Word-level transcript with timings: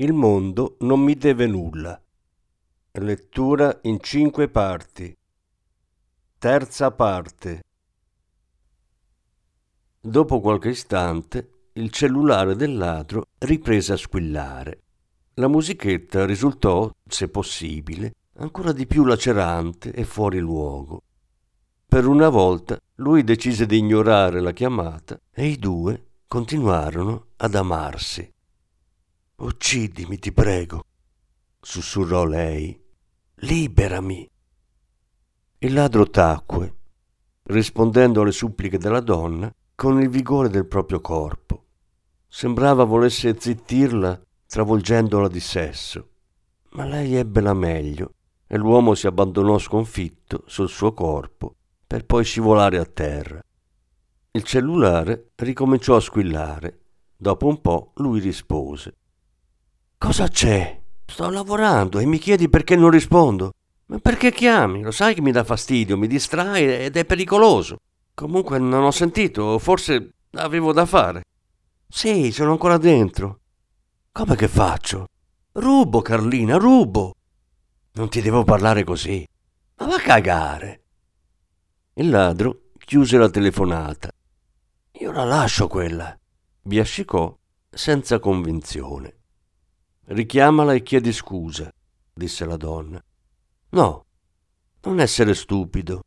il 0.00 0.12
mondo 0.12 0.76
non 0.80 1.00
mi 1.00 1.14
deve 1.14 1.48
nulla. 1.48 2.00
Lettura 2.92 3.80
in 3.82 3.98
cinque 4.00 4.48
parti. 4.48 5.16
Terza 6.38 6.92
parte. 6.92 7.64
Dopo 10.00 10.40
qualche 10.40 10.68
istante 10.68 11.70
il 11.72 11.90
cellulare 11.90 12.54
del 12.54 12.76
ladro 12.76 13.24
riprese 13.38 13.94
a 13.94 13.96
squillare. 13.96 14.82
La 15.34 15.48
musichetta 15.48 16.24
risultò, 16.24 16.88
se 17.04 17.28
possibile, 17.28 18.14
ancora 18.34 18.70
di 18.70 18.86
più 18.86 19.04
lacerante 19.04 19.92
e 19.92 20.04
fuori 20.04 20.38
luogo. 20.38 21.02
Per 21.88 22.06
una 22.06 22.28
volta 22.28 22.78
lui 22.96 23.24
decise 23.24 23.66
di 23.66 23.78
ignorare 23.78 24.40
la 24.40 24.52
chiamata 24.52 25.18
e 25.32 25.46
i 25.46 25.58
due 25.58 26.06
continuarono 26.28 27.30
ad 27.38 27.56
amarsi. 27.56 28.32
Uccidimi, 29.40 30.18
ti 30.18 30.32
prego, 30.32 30.82
sussurrò 31.60 32.24
lei. 32.24 32.76
Liberami. 33.36 34.28
Il 35.58 35.72
ladro 35.72 36.10
tacque, 36.10 36.74
rispondendo 37.44 38.22
alle 38.22 38.32
suppliche 38.32 38.78
della 38.78 38.98
donna 38.98 39.48
con 39.76 40.00
il 40.00 40.08
vigore 40.08 40.48
del 40.48 40.66
proprio 40.66 41.00
corpo. 41.00 41.66
Sembrava 42.26 42.82
volesse 42.82 43.38
zittirla 43.38 44.20
travolgendola 44.44 45.28
di 45.28 45.40
sesso, 45.40 46.08
ma 46.70 46.84
lei 46.84 47.14
ebbe 47.14 47.40
la 47.40 47.54
meglio 47.54 48.14
e 48.44 48.56
l'uomo 48.56 48.96
si 48.96 49.06
abbandonò 49.06 49.56
sconfitto 49.58 50.42
sul 50.46 50.68
suo 50.68 50.92
corpo 50.92 51.54
per 51.86 52.04
poi 52.06 52.24
scivolare 52.24 52.78
a 52.78 52.84
terra. 52.84 53.40
Il 54.32 54.42
cellulare 54.42 55.30
ricominciò 55.36 55.94
a 55.94 56.00
squillare. 56.00 56.80
Dopo 57.16 57.46
un 57.46 57.60
po' 57.60 57.92
lui 57.96 58.18
rispose. 58.18 58.97
Cosa 59.98 60.28
c'è? 60.28 60.80
Sto 61.06 61.28
lavorando 61.28 61.98
e 61.98 62.06
mi 62.06 62.18
chiedi 62.18 62.48
perché 62.48 62.76
non 62.76 62.90
rispondo. 62.90 63.50
Ma 63.86 63.98
perché 63.98 64.30
chiami? 64.30 64.82
Lo 64.82 64.92
sai 64.92 65.12
che 65.12 65.20
mi 65.20 65.32
dà 65.32 65.42
fastidio, 65.42 65.98
mi 65.98 66.06
distrae 66.06 66.84
ed 66.84 66.96
è 66.96 67.04
pericoloso. 67.04 67.78
Comunque 68.14 68.60
non 68.60 68.84
ho 68.84 68.92
sentito, 68.92 69.58
forse 69.58 70.10
avevo 70.34 70.72
da 70.72 70.86
fare. 70.86 71.24
Sì, 71.88 72.30
sono 72.30 72.52
ancora 72.52 72.78
dentro. 72.78 73.40
Come 74.12 74.36
che 74.36 74.46
faccio? 74.46 75.06
Rubo, 75.52 76.00
Carlina, 76.00 76.56
rubo. 76.58 77.14
Non 77.94 78.08
ti 78.08 78.20
devo 78.20 78.44
parlare 78.44 78.84
così. 78.84 79.26
Ma 79.78 79.86
va 79.86 79.96
a 79.96 80.00
cagare. 80.00 80.82
Il 81.94 82.08
ladro 82.08 82.70
chiuse 82.78 83.18
la 83.18 83.28
telefonata. 83.28 84.10
Io 85.00 85.10
la 85.10 85.24
lascio 85.24 85.66
quella. 85.66 86.16
Biascicò 86.62 87.36
senza 87.68 88.20
convinzione. 88.20 89.17
Richiamala 90.10 90.72
e 90.72 90.82
chiedi 90.82 91.12
scusa, 91.12 91.70
disse 92.14 92.46
la 92.46 92.56
donna. 92.56 92.98
No, 93.70 94.06
non 94.84 95.00
essere 95.00 95.34
stupido. 95.34 96.02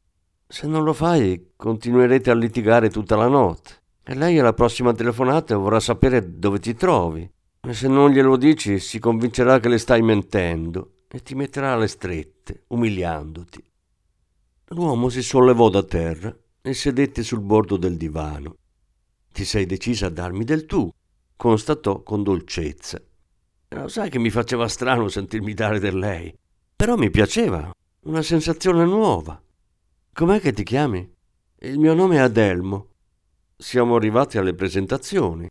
Se 0.48 0.66
non 0.66 0.84
lo 0.84 0.92
fai, 0.94 1.52
continuerete 1.56 2.32
a 2.32 2.34
litigare 2.34 2.90
tutta 2.90 3.16
la 3.16 3.28
notte. 3.28 3.84
E 4.04 4.16
lei 4.16 4.40
alla 4.40 4.54
prossima 4.54 4.92
telefonata 4.92 5.56
vorrà 5.56 5.80
sapere 5.80 6.40
dove 6.40 6.58
ti 6.58 6.74
trovi. 6.74 7.30
E 7.62 7.74
se 7.76 7.88
non 7.88 8.10
glielo 8.10 8.38
dici, 8.38 8.80
si 8.80 8.98
convincerà 8.98 9.60
che 9.60 9.70
le 9.70 9.78
stai 9.78 10.02
mentendo 10.02 11.02
e 11.08 11.22
ti 11.22 11.36
metterà 11.36 11.74
alle 11.74 11.88
strette, 11.88 12.64
umiliandoti. 12.70 13.64
L'uomo 14.70 15.10
si 15.10 15.22
sollevò 15.22 15.70
da 15.70 15.84
terra 15.84 16.36
e 16.60 16.74
sedette 16.74 17.22
sul 17.22 17.42
bordo 17.42 17.78
del 17.78 17.98
divano. 17.98 18.56
Ti 19.32 19.46
sei 19.46 19.68
decisa 19.68 20.08
a 20.08 20.10
darmi 20.10 20.44
del 20.44 20.66
tu, 20.66 20.90
constatò 21.36 22.02
con 22.02 22.24
dolcezza. 22.24 23.00
Lo 23.74 23.88
sai 23.88 24.10
che 24.10 24.20
mi 24.20 24.30
faceva 24.30 24.68
strano 24.68 25.08
sentirmi 25.08 25.54
dare 25.54 25.80
del 25.80 25.98
lei, 25.98 26.38
però 26.76 26.98
mi 26.98 27.10
piaceva, 27.10 27.72
una 28.02 28.22
sensazione 28.22 28.84
nuova. 28.84 29.42
Com'è 30.12 30.42
che 30.42 30.52
ti 30.52 30.64
chiami? 30.64 31.10
Il 31.60 31.80
mio 31.80 31.94
nome 31.94 32.18
è 32.18 32.20
Adelmo. 32.20 32.90
Siamo 33.56 33.96
arrivati 33.96 34.38
alle 34.38 34.54
presentazioni, 34.56 35.50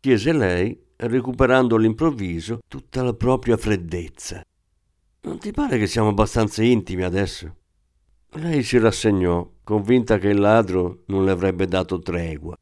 chiese 0.00 0.32
lei, 0.32 0.80
recuperando 0.96 1.76
all'improvviso 1.76 2.60
tutta 2.66 3.02
la 3.02 3.12
propria 3.12 3.58
freddezza. 3.58 4.42
Non 5.22 5.38
ti 5.38 5.52
pare 5.52 5.76
che 5.76 5.86
siamo 5.86 6.08
abbastanza 6.08 6.62
intimi 6.62 7.02
adesso? 7.02 7.56
Lei 8.30 8.62
si 8.62 8.78
rassegnò, 8.78 9.46
convinta 9.62 10.16
che 10.16 10.28
il 10.28 10.38
ladro 10.38 11.02
non 11.06 11.26
le 11.26 11.30
avrebbe 11.30 11.66
dato 11.66 11.98
tregua. 11.98 12.56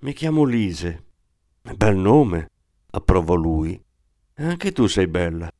Mi 0.00 0.12
chiamo 0.12 0.44
Lise. 0.44 1.04
Bel 1.74 1.96
nome, 1.96 2.50
approvò 2.90 3.34
lui. 3.34 3.82
Anche 4.38 4.72
tu 4.72 4.86
sei 4.86 5.06
bella. 5.06 5.50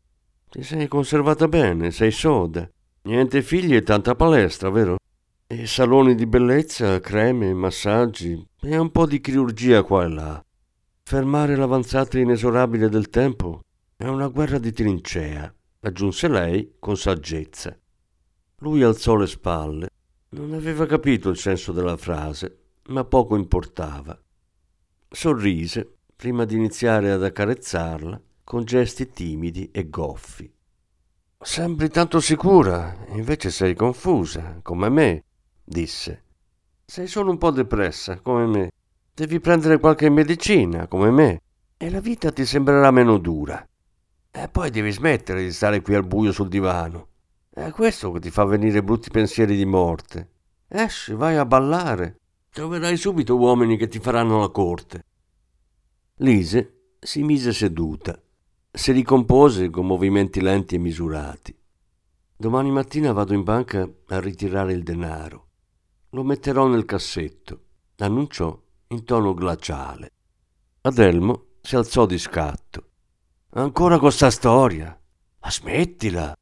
Ti 0.51 0.63
sei 0.63 0.87
conservata 0.87 1.49
bene, 1.49 1.91
sei 1.91 2.11
soda. 2.11 2.69
Niente 3.05 3.41
figli 3.41 3.75
e 3.75 3.83
tanta 3.83 4.15
palestra, 4.15 4.69
vero? 4.69 4.99
E 5.47 5.67
saloni 5.67 6.15
di 6.15 6.27
bellezza, 6.27 7.01
creme, 7.01 7.55
massaggi 7.55 8.47
e 8.61 8.77
un 8.77 8.91
po' 8.91 9.07
di 9.07 9.23
chirurgia 9.23 9.83
qua 9.83 10.05
e 10.05 10.09
là. 10.09 10.45
Fermare 11.05 11.57
l'avanzata 11.57 12.19
inesorabile 12.19 12.91
del 12.91 13.09
tempo 13.09 13.61
è 13.97 14.05
una 14.05 14.29
guerra 14.29 14.59
di 14.59 14.73
trincea, 14.73 15.51
aggiunse 15.81 16.29
lei 16.29 16.75
con 16.79 16.99
saggezza. 16.99 17.75
Lui 18.59 18.83
alzò 18.83 19.15
le 19.15 19.27
spalle. 19.27 19.89
Non 20.31 20.53
aveva 20.53 20.85
capito 20.85 21.31
il 21.31 21.39
senso 21.39 21.73
della 21.73 21.97
frase, 21.97 22.59
ma 22.89 23.05
poco 23.05 23.37
importava. 23.37 24.21
Sorrise 25.09 25.95
prima 26.15 26.45
di 26.45 26.57
iniziare 26.57 27.11
ad 27.11 27.25
accarezzarla 27.25 28.21
con 28.47 28.63
gesti 28.63 29.11
timidi 29.11 29.73
e 29.73 29.91
goffi. 29.91 30.49
Sembri 31.41 31.89
tanto 31.89 32.21
sicura, 32.21 32.97
invece 33.09 33.51
sei 33.51 33.75
confusa, 33.75 34.61
come 34.63 34.89
me, 34.89 35.25
disse. 35.65 36.23
Sei 36.85 37.09
solo 37.09 37.33
un 37.33 37.39
po' 37.39 37.51
depressa, 37.51 38.21
come 38.21 38.47
me. 38.47 38.71
Devi 39.13 39.41
prendere 39.41 39.81
qualche 39.81 40.09
medicina, 40.11 40.87
come 40.87 41.11
me, 41.11 41.43
e 41.77 41.91
la 41.91 41.99
vita 41.99 42.31
ti 42.31 42.47
sembrerà 42.47 42.93
meno 42.93 43.19
dura. 43.19 43.67
E 44.31 44.49
poi 44.49 44.71
devi 44.71 44.93
smettere 44.93 45.43
di 45.43 45.51
stare 45.51 45.83
qui 45.83 45.97
al 45.97 46.07
buio 46.07 46.31
sul 46.31 46.49
divano. 46.49 47.09
È 47.51 47.69
questo 47.71 48.13
che 48.13 48.21
ti 48.21 48.31
fa 48.31 48.45
venire 48.45 48.81
brutti 48.81 49.11
pensieri 49.11 49.57
di 49.57 49.67
morte. 49.67 50.31
Esci, 50.69 51.15
vai 51.15 51.37
a 51.37 51.45
ballare. 51.45 52.21
Troverai 52.53 52.97
subito 52.97 53.37
uomini 53.37 53.77
che 53.77 53.89
ti 53.89 53.99
faranno 53.99 54.39
la 54.39 54.51
corte. 54.51 55.05
Lise 56.19 56.93
si 57.01 57.25
mise 57.25 57.53
seduta 57.53 58.21
si 58.77 58.93
ricompose 58.93 59.71
con 59.71 59.87
movimenti 59.87 60.43
lenti 60.43 60.75
e 60.75 60.79
misurati. 60.79 61.59
Domani 62.37 62.71
mattina 62.71 63.13
vado 63.13 63.33
in 63.33 63.43
banca 63.43 63.89
a 64.09 64.21
ritirare 64.21 64.75
il 64.75 64.83
denaro. 64.83 65.47
Lo 66.11 66.23
metterò 66.23 66.67
nel 66.67 66.85
cassetto, 66.85 67.61
annunciò 67.97 68.55
in 68.89 69.03
tono 69.05 69.33
glaciale. 69.33 70.13
Adelmo 70.83 71.45
si 71.63 71.75
alzò 71.75 72.05
di 72.05 72.19
scatto. 72.19 72.89
Ancora 73.55 73.99
con 73.99 74.13
sta 74.13 74.31
storia? 74.31 74.89
Ma 75.41 75.51
smettila! 75.51 76.37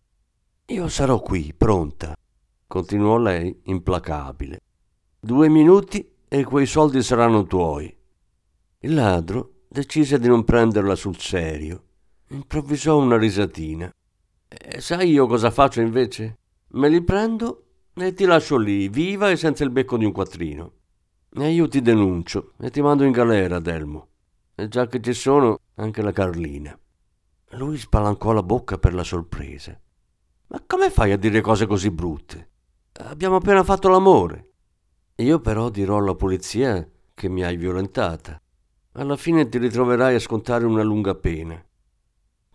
Io 0.67 0.89
sarò 0.89 1.21
qui, 1.21 1.55
pronta, 1.57 2.17
continuò 2.67 3.17
lei 3.17 3.61
implacabile. 3.67 4.59
Due 5.21 5.49
minuti 5.49 6.05
e 6.27 6.43
quei 6.43 6.67
soldi 6.67 7.01
saranno 7.01 7.45
tuoi. 7.45 7.97
Il 8.81 8.93
ladro 8.95 9.67
decise 9.69 10.19
di 10.19 10.27
non 10.27 10.43
prenderla 10.43 10.97
sul 10.97 11.17
serio 11.17 11.84
Improvvisò 12.29 12.99
una 12.99 13.19
risatina. 13.19 13.93
E 14.49 14.81
sai 14.81 15.11
io 15.11 15.27
cosa 15.27 15.51
faccio 15.51 15.81
invece? 15.81 16.39
Me 16.69 16.89
li 16.89 17.03
prendo 17.03 17.65
e 17.95 18.13
ti 18.15 18.25
lascio 18.25 18.57
lì, 18.57 18.89
viva 18.89 19.31
e 19.31 19.37
senza 19.37 19.63
il 19.65 19.71
becco 19.71 19.97
di 19.97 20.05
un 20.05 20.13
quattrino. 20.13 20.73
E 21.37 21.51
io 21.51 21.69
ti 21.69 21.83
denuncio 21.83 22.53
e 22.61 22.71
ti 22.71 22.81
mando 22.81 23.05
in 23.05 23.13
galera, 23.13 23.59
Delmo. 23.59 24.09
E 24.55 24.69
già 24.69 24.87
che 24.87 25.01
ci 25.01 25.13
sono, 25.13 25.59
anche 25.75 26.03
la 26.03 26.13
Carlina. 26.13 26.77
Lui 27.51 27.77
spalancò 27.77 28.33
la 28.33 28.43
bocca 28.43 28.79
per 28.79 28.95
la 28.95 29.05
sorpresa. 29.05 29.79
Ma 30.49 30.63
come 30.67 30.91
fai 30.91 31.13
a 31.13 31.17
dire 31.17 31.41
cose 31.41 31.67
così 31.67 31.91
brutte? 31.91 32.51
Abbiamo 32.93 33.37
appena 33.37 33.63
fatto 33.65 33.89
l'amore. 33.89 34.53
Io 35.17 35.41
però 35.41 35.69
dirò 35.69 35.99
alla 35.99 36.15
polizia 36.15 36.89
che 37.13 37.29
mi 37.29 37.45
hai 37.45 37.57
violentata. 37.57 38.41
Alla 38.93 39.17
fine 39.17 39.49
ti 39.49 39.59
ritroverai 39.59 40.15
a 40.15 40.21
scontare 40.21 40.65
una 40.65 40.83
lunga 40.83 41.15
pena. 41.15 41.65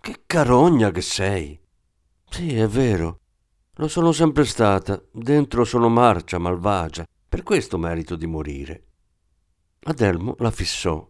Che 0.01 0.23
carogna 0.25 0.91
che 0.91 1.01
sei! 1.01 1.59
Sì, 2.29 2.55
è 2.55 2.67
vero. 2.67 3.19
Lo 3.75 3.87
sono 3.87 4.11
sempre 4.11 4.45
stata. 4.45 5.01
Dentro 5.11 5.63
sono 5.65 5.89
marcia, 5.89 6.37
malvagia. 6.37 7.05
Per 7.27 7.43
questo 7.43 7.77
merito 7.77 8.15
di 8.15 8.25
morire. 8.25 8.85
Adelmo 9.83 10.35
la 10.39 10.51
fissò. 10.51 11.07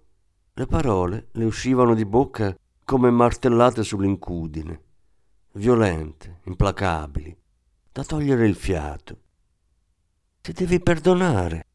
Le 0.53 0.65
parole 0.65 1.29
le 1.33 1.45
uscivano 1.45 1.93
di 1.95 2.05
bocca 2.05 2.55
come 2.83 3.11
martellate 3.11 3.83
sull'incudine, 3.83 4.81
violente, 5.53 6.41
implacabili, 6.45 7.37
da 7.91 8.03
togliere 8.03 8.47
il 8.47 8.55
fiato. 8.55 9.21
Ti 10.41 10.51
devi 10.51 10.79
perdonare. 10.79 11.65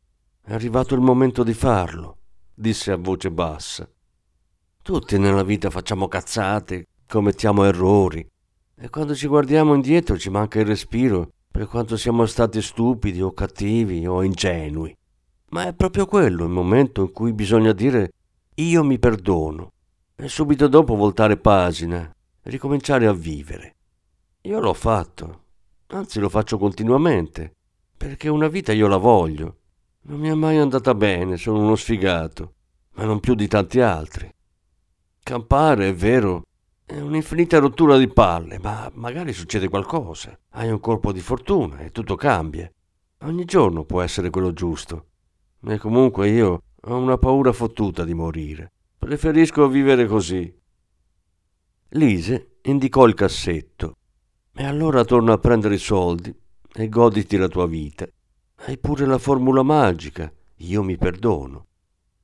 È 0.42 0.52
arrivato 0.52 0.94
il 0.94 1.00
momento 1.00 1.42
di 1.42 1.54
farlo, 1.54 2.18
disse 2.52 2.92
a 2.92 2.96
voce 2.96 3.30
bassa. 3.30 3.88
Tutti 4.82 5.18
nella 5.18 5.42
vita 5.42 5.70
facciamo 5.70 6.08
cazzate, 6.08 6.88
commettiamo 7.14 7.62
errori, 7.62 8.28
e 8.76 8.90
quando 8.90 9.14
ci 9.14 9.28
guardiamo 9.28 9.72
indietro 9.74 10.18
ci 10.18 10.30
manca 10.30 10.58
il 10.58 10.66
respiro 10.66 11.30
per 11.48 11.68
quanto 11.68 11.96
siamo 11.96 12.26
stati 12.26 12.60
stupidi 12.60 13.22
o 13.22 13.32
cattivi 13.32 14.04
o 14.04 14.24
ingenui. 14.24 14.92
Ma 15.50 15.68
è 15.68 15.74
proprio 15.74 16.06
quello 16.06 16.42
il 16.42 16.50
momento 16.50 17.02
in 17.02 17.12
cui 17.12 17.32
bisogna 17.32 17.70
dire 17.70 18.10
io 18.56 18.82
mi 18.82 18.98
perdono 18.98 19.70
e 20.16 20.26
subito 20.26 20.66
dopo 20.66 20.96
voltare 20.96 21.36
pagina 21.36 22.12
ricominciare 22.42 23.06
a 23.06 23.12
vivere. 23.12 23.76
Io 24.42 24.58
l'ho 24.58 24.74
fatto, 24.74 25.42
anzi 25.86 26.18
lo 26.18 26.28
faccio 26.28 26.58
continuamente, 26.58 27.52
perché 27.96 28.28
una 28.28 28.48
vita 28.48 28.72
io 28.72 28.88
la 28.88 28.96
voglio. 28.96 29.58
Non 30.06 30.18
mi 30.18 30.30
è 30.30 30.34
mai 30.34 30.56
andata 30.58 30.96
bene, 30.96 31.36
sono 31.36 31.60
uno 31.60 31.76
sfigato, 31.76 32.54
ma 32.94 33.04
non 33.04 33.20
più 33.20 33.36
di 33.36 33.46
tanti 33.46 33.78
altri. 33.80 34.28
Campare, 35.22 35.90
è 35.90 35.94
vero, 35.94 36.42
è 36.86 37.00
un'infinita 37.00 37.58
rottura 37.58 37.96
di 37.96 38.08
palle, 38.08 38.58
ma 38.58 38.90
magari 38.94 39.32
succede 39.32 39.68
qualcosa. 39.68 40.38
Hai 40.50 40.70
un 40.70 40.80
colpo 40.80 41.12
di 41.12 41.20
fortuna 41.20 41.78
e 41.78 41.90
tutto 41.90 42.14
cambia. 42.14 42.70
Ogni 43.22 43.46
giorno 43.46 43.84
può 43.84 44.02
essere 44.02 44.28
quello 44.28 44.52
giusto. 44.52 45.06
E 45.66 45.78
comunque 45.78 46.28
io 46.28 46.62
ho 46.78 46.96
una 46.96 47.16
paura 47.16 47.52
fottuta 47.52 48.04
di 48.04 48.12
morire. 48.12 48.70
Preferisco 48.98 49.66
vivere 49.66 50.06
così. 50.06 50.54
Lise 51.90 52.56
indicò 52.62 53.06
il 53.06 53.14
cassetto. 53.14 53.96
E 54.52 54.64
allora 54.64 55.04
torna 55.04 55.32
a 55.32 55.38
prendere 55.38 55.76
i 55.76 55.78
soldi 55.78 56.34
e 56.74 56.88
goditi 56.90 57.38
la 57.38 57.48
tua 57.48 57.66
vita. 57.66 58.06
Hai 58.56 58.76
pure 58.76 59.06
la 59.06 59.18
formula 59.18 59.62
magica. 59.62 60.30
Io 60.58 60.82
mi 60.82 60.98
perdono. 60.98 61.66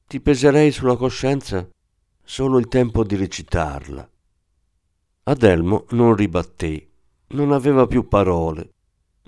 Ti 0.07 0.21
peserei 0.21 0.71
sulla 0.71 0.97
coscienza 0.97 1.67
solo 2.23 2.59
il 2.59 2.69
tempo 2.69 3.05
di 3.05 3.17
recitarla. 3.17 4.09
Adelmo 5.23 5.85
non 5.91 6.15
ribatté, 6.15 6.89
non 7.29 7.53
aveva 7.53 7.87
più 7.87 8.09
parole. 8.09 8.73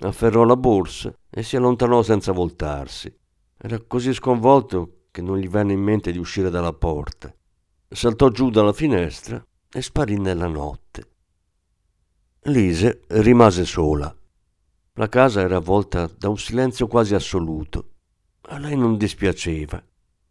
Afferrò 0.01 0.45
la 0.45 0.57
borsa 0.57 1.15
e 1.31 1.43
si 1.43 1.57
allontanò 1.57 2.03
senza 2.03 2.33
voltarsi. 2.33 3.15
Era 3.57 3.79
così 3.79 4.13
sconvolto 4.13 5.05
che 5.11 5.23
non 5.23 5.39
gli 5.39 5.49
venne 5.49 5.75
in 5.75 5.81
mente 5.81 6.11
di 6.11 6.19
uscire 6.19 6.51
dalla 6.51 6.73
porta. 6.73 7.33
Saltò 7.89 8.31
giù 8.31 8.51
dalla 8.51 8.73
finestra 8.73 9.45
e 9.71 9.83
sparì 9.83 10.19
nella 10.19 10.49
notte. 10.49 11.09
Lise 12.47 13.03
rimase 13.09 13.65
sola. 13.65 14.13
La 14.95 15.09
casa 15.09 15.43
era 15.43 15.57
avvolta 15.57 16.11
da 16.19 16.29
un 16.29 16.39
silenzio 16.39 16.87
quasi 16.87 17.15
assoluto. 17.15 17.91
A 18.49 18.59
lei 18.59 18.77
non 18.77 18.97
dispiaceva. 18.97 19.81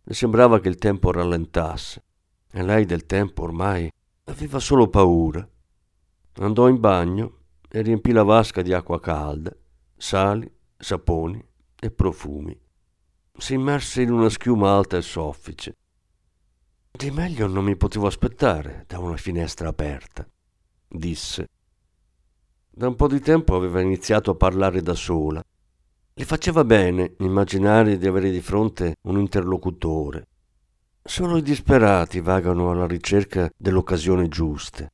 Le 0.03 0.13
sembrava 0.13 0.59
che 0.59 0.67
il 0.67 0.77
tempo 0.77 1.11
rallentasse 1.11 2.03
e 2.51 2.63
lei 2.63 2.85
del 2.85 3.05
tempo 3.05 3.43
ormai 3.43 3.89
aveva 4.31 4.59
solo 4.59 4.87
paura. 4.87 5.47
Andò 6.35 6.67
in 6.67 6.79
bagno 6.79 7.39
e 7.69 7.81
riempì 7.81 8.11
la 8.11 8.23
vasca 8.23 8.61
di 8.61 8.73
acqua 8.73 8.99
calda, 8.99 9.55
sali, 9.95 10.49
saponi 10.77 11.43
e 11.79 11.91
profumi. 11.91 12.57
Si 13.37 13.53
immerse 13.53 14.01
in 14.01 14.11
una 14.11 14.29
schiuma 14.29 14.71
alta 14.71 14.97
e 14.97 15.01
soffice. 15.01 15.75
Di 16.91 17.11
meglio 17.11 17.47
non 17.47 17.63
mi 17.63 17.75
potevo 17.75 18.07
aspettare 18.07 18.85
da 18.87 18.99
una 18.99 19.17
finestra 19.17 19.69
aperta, 19.69 20.27
disse. 20.87 21.47
Da 22.69 22.87
un 22.87 22.95
po' 22.95 23.07
di 23.07 23.19
tempo 23.19 23.55
aveva 23.55 23.81
iniziato 23.81 24.31
a 24.31 24.35
parlare 24.35 24.81
da 24.81 24.93
sola. 24.93 25.43
Le 26.13 26.25
faceva 26.25 26.63
bene 26.63 27.15
immaginare 27.19 27.97
di 27.97 28.07
avere 28.07 28.31
di 28.31 28.41
fronte 28.41 28.95
un 29.03 29.17
interlocutore. 29.17 30.27
Solo 31.03 31.37
i 31.37 31.41
disperati 31.41 32.21
vagano 32.21 32.69
alla 32.69 32.85
ricerca 32.85 33.49
dell'occasione 33.57 34.27
giusta. 34.27 34.87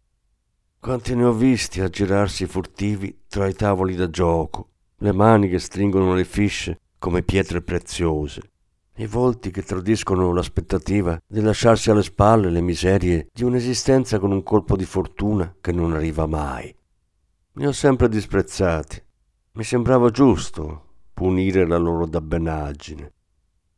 Quanti 0.79 1.13
ne 1.13 1.25
ho 1.25 1.33
visti 1.33 1.81
aggirarsi 1.81 2.45
furtivi 2.45 3.23
tra 3.27 3.45
i 3.45 3.53
tavoli 3.53 3.93
da 3.93 4.09
gioco, 4.09 4.69
le 4.99 5.11
mani 5.11 5.49
che 5.49 5.59
stringono 5.59 6.13
le 6.13 6.23
fisce 6.23 6.79
come 6.97 7.23
pietre 7.23 7.61
preziose, 7.61 8.41
i 8.95 9.05
volti 9.05 9.51
che 9.51 9.63
tradiscono 9.63 10.31
l'aspettativa 10.31 11.19
di 11.27 11.41
lasciarsi 11.41 11.91
alle 11.91 12.03
spalle 12.03 12.49
le 12.49 12.61
miserie 12.61 13.27
di 13.33 13.43
un'esistenza 13.43 14.17
con 14.17 14.31
un 14.31 14.43
colpo 14.43 14.77
di 14.77 14.85
fortuna 14.85 15.55
che 15.59 15.73
non 15.73 15.91
arriva 15.91 16.25
mai. 16.25 16.73
Li 17.53 17.65
ho 17.65 17.73
sempre 17.73 18.07
disprezzati. 18.07 19.03
Mi 19.51 19.63
sembrava 19.63 20.09
giusto 20.09 20.85
punire 21.13 21.67
la 21.67 21.77
loro 21.77 22.05
dabbenaggine. 22.05 23.11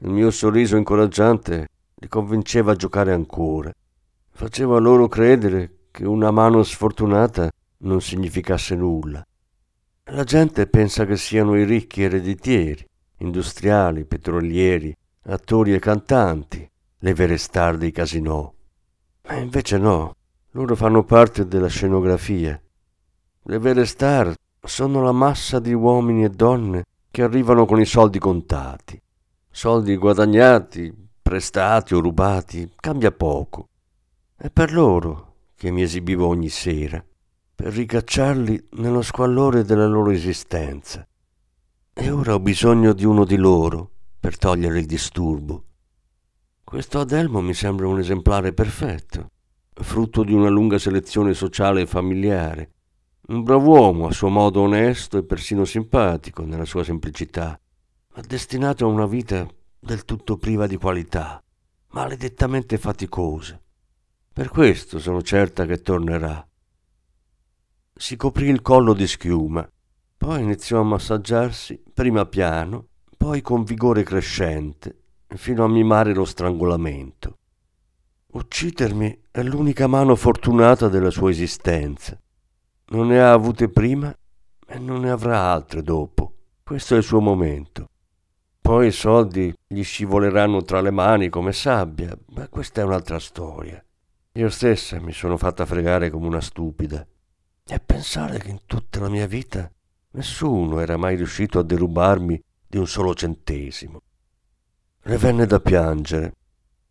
Il 0.02 0.12
mio 0.12 0.30
sorriso 0.30 0.78
incoraggiante 0.78 1.69
li 2.01 2.07
convinceva 2.07 2.72
a 2.72 2.75
giocare 2.75 3.12
ancora. 3.12 3.74
Faceva 4.31 4.80
loro 4.80 5.07
credere 5.07 5.88
che 5.92 6.06
una 6.06 6.31
mano 6.31 6.63
sfortunata 6.63 7.51
non 7.80 8.01
significasse 8.01 8.75
nulla. 8.75 9.25
La 10.12 10.24
gente 10.24 10.66
pensa 10.68 11.06
che 11.06 11.18
siano 11.18 11.57
i 11.57 11.66
ricchi 11.66 12.04
ereditieri, 12.04 12.86
industriali, 13.18 14.06
petrolieri, 14.06 14.96
attori 15.24 15.74
e 15.74 15.80
cantanti, 15.80 16.68
le 17.00 17.13
vere 17.13 17.38
star 17.38 17.78
dei 17.78 17.92
casinò. 17.92 18.52
Ma 19.28 19.36
invece 19.36 19.78
no, 19.78 20.16
loro 20.52 20.75
fanno 20.75 21.04
parte 21.04 21.48
della 21.48 21.68
scenografia. 21.68 22.60
Le 23.44 23.60
vere 23.60 23.86
star 23.86 24.34
sono 24.62 25.02
la 25.02 25.12
massa 25.12 25.60
di 25.60 25.74
uomini 25.74 26.24
e 26.24 26.30
donne 26.30 26.83
che 27.12 27.24
arrivano 27.24 27.66
con 27.66 27.80
i 27.80 27.85
soldi 27.85 28.19
contati. 28.19 29.00
Soldi 29.52 29.95
guadagnati, 29.97 31.08
prestati 31.30 31.94
o 31.94 32.00
rubati, 32.00 32.68
cambia 32.76 33.12
poco. 33.12 33.68
È 34.36 34.50
per 34.50 34.74
loro 34.74 35.36
che 35.56 35.69
mi 35.69 35.83
esibivo 35.83 36.26
ogni 36.26 36.50
sera, 36.50 37.06
per 37.54 37.71
ricacciarli 37.71 38.69
nello 38.78 39.04
squallore 39.04 39.64
della 39.64 39.86
loro 39.86 40.09
esistenza. 40.09 41.07
E 41.94 42.09
ora 42.09 42.33
ho 42.33 42.40
bisogno 42.40 42.94
di 42.94 43.06
uno 43.06 43.26
di 43.26 43.36
loro 43.36 43.92
per 44.19 44.40
togliere 44.40 44.80
il 44.80 44.88
disturbo. 44.88 45.66
Questo 46.64 47.00
Adelmo 47.00 47.42
mi 47.42 47.54
sembra 47.54 47.88
un 47.88 48.00
esemplare 48.00 48.52
perfetto, 48.52 49.30
frutto 49.71 50.24
di 50.24 50.33
una 50.33 50.50
lunga 50.50 50.80
selezione 50.80 51.36
sociale 51.36 51.81
e 51.81 51.86
familiare. 51.86 52.71
Un 53.28 53.44
brav'uomo, 53.44 54.07
a 54.07 54.12
suo 54.12 54.30
modo 54.30 54.62
onesto 54.62 55.19
e 55.19 55.24
persino 55.24 55.64
simpatico 55.64 56.44
nella 56.44 56.66
sua 56.66 56.83
semplicità, 56.83 57.59
ma 58.16 58.21
destinato 58.26 58.86
a 58.86 58.88
una 58.88 59.06
vita 59.06 59.48
del 59.80 60.04
tutto 60.06 60.38
priva 60.38 60.68
di 60.68 60.78
qualità, 60.78 61.42
maledettamente 61.92 62.78
faticosa. 62.78 63.59
Per 64.31 64.50
questo 64.50 65.00
sono 65.00 65.21
certa 65.21 65.66
che 65.66 65.81
tornerà. 65.81 66.45
Si 67.94 68.16
coprì 68.16 68.48
il 68.48 68.62
collo 68.62 68.94
di 68.94 69.07
schiuma, 69.07 69.68
poi 70.18 70.42
iniziò 70.42 70.80
a 70.81 70.83
massaggiarsi, 70.83 71.81
prima 71.94 72.26
piano, 72.26 72.88
poi 73.18 73.42
con 73.42 73.64
vigore 73.64 74.04
crescente, 74.04 75.04
fino 75.28 75.64
a 75.64 75.69
mimare 75.69 76.14
lo 76.14 76.26
strangolamento. 76.26 77.36
Uccidermi 78.31 79.24
è 79.31 79.42
l'unica 79.42 79.88
mano 79.88 80.16
fortunata 80.16 80.88
della 80.88 81.09
sua 81.09 81.31
esistenza. 81.31 82.18
Non 82.92 83.07
ne 83.07 83.19
ha 83.19 83.31
avute 83.31 83.69
prima 83.69 84.14
e 84.68 84.78
non 84.78 85.02
ne 85.02 85.09
avrà 85.09 85.52
altre 85.52 85.81
dopo. 85.81 86.36
Questo 86.64 86.94
è 86.95 86.98
il 86.98 87.04
suo 87.04 87.19
momento. 87.19 87.89
Poi 88.69 88.85
i 88.85 88.92
soldi 88.92 89.52
gli 89.66 89.81
scivoleranno 89.81 90.61
tra 90.61 90.80
le 90.80 90.92
mani 90.92 91.30
come 91.30 91.54
sabbia, 91.54 92.16
ma 92.35 92.47
questa 92.49 92.81
è 92.81 92.83
un'altra 92.83 93.18
storia. 93.18 93.83
Io 94.33 94.49
stessa 94.49 94.99
mi 94.99 95.11
sono 95.11 95.38
fatta 95.38 95.66
fregare 95.66 96.11
come 96.11 96.28
una 96.28 96.40
stupida. 96.40 97.04
E 97.66 97.80
pensare 97.80 98.38
che 98.38 98.52
in 98.52 98.59
tutta 98.68 98.99
la 98.99 99.09
mia 99.09 99.26
vita 99.26 99.68
nessuno 100.11 100.80
era 100.81 100.97
mai 100.97 101.16
riuscito 101.16 101.57
a 101.57 101.64
derubarmi 101.64 102.40
di 102.68 102.78
un 102.78 102.85
solo 102.85 103.16
centesimo. 103.16 104.04
Le 105.02 105.18
venne 105.18 105.47
da 105.47 105.59
piangere. 105.59 106.35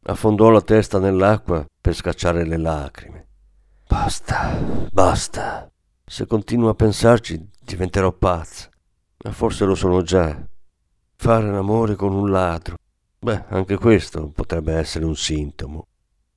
Affondò 0.03 0.51
la 0.51 0.63
testa 0.63 0.99
nell'acqua 0.99 1.65
per 1.81 1.95
scacciare 1.95 2.45
le 2.45 2.57
lacrime. 2.57 3.27
Basta, 3.87 4.59
basta. 4.91 5.71
Se 6.05 6.27
continuo 6.27 6.71
a 6.71 6.75
pensarci 6.75 7.51
diventerò 7.61 8.11
pazza. 8.11 8.69
Ma 9.23 9.31
forse 9.31 9.65
lo 9.65 9.77
sono 9.77 10.03
già. 10.03 10.45
Fare 11.21 11.51
l'amore 11.51 11.97
con 11.97 12.15
un 12.15 12.31
ladro. 12.31 12.77
Beh, 13.19 13.47
anche 13.49 13.77
questo 13.77 14.31
potrebbe 14.33 14.75
essere 14.75 15.05
un 15.05 15.17
sintomo. 15.17 15.89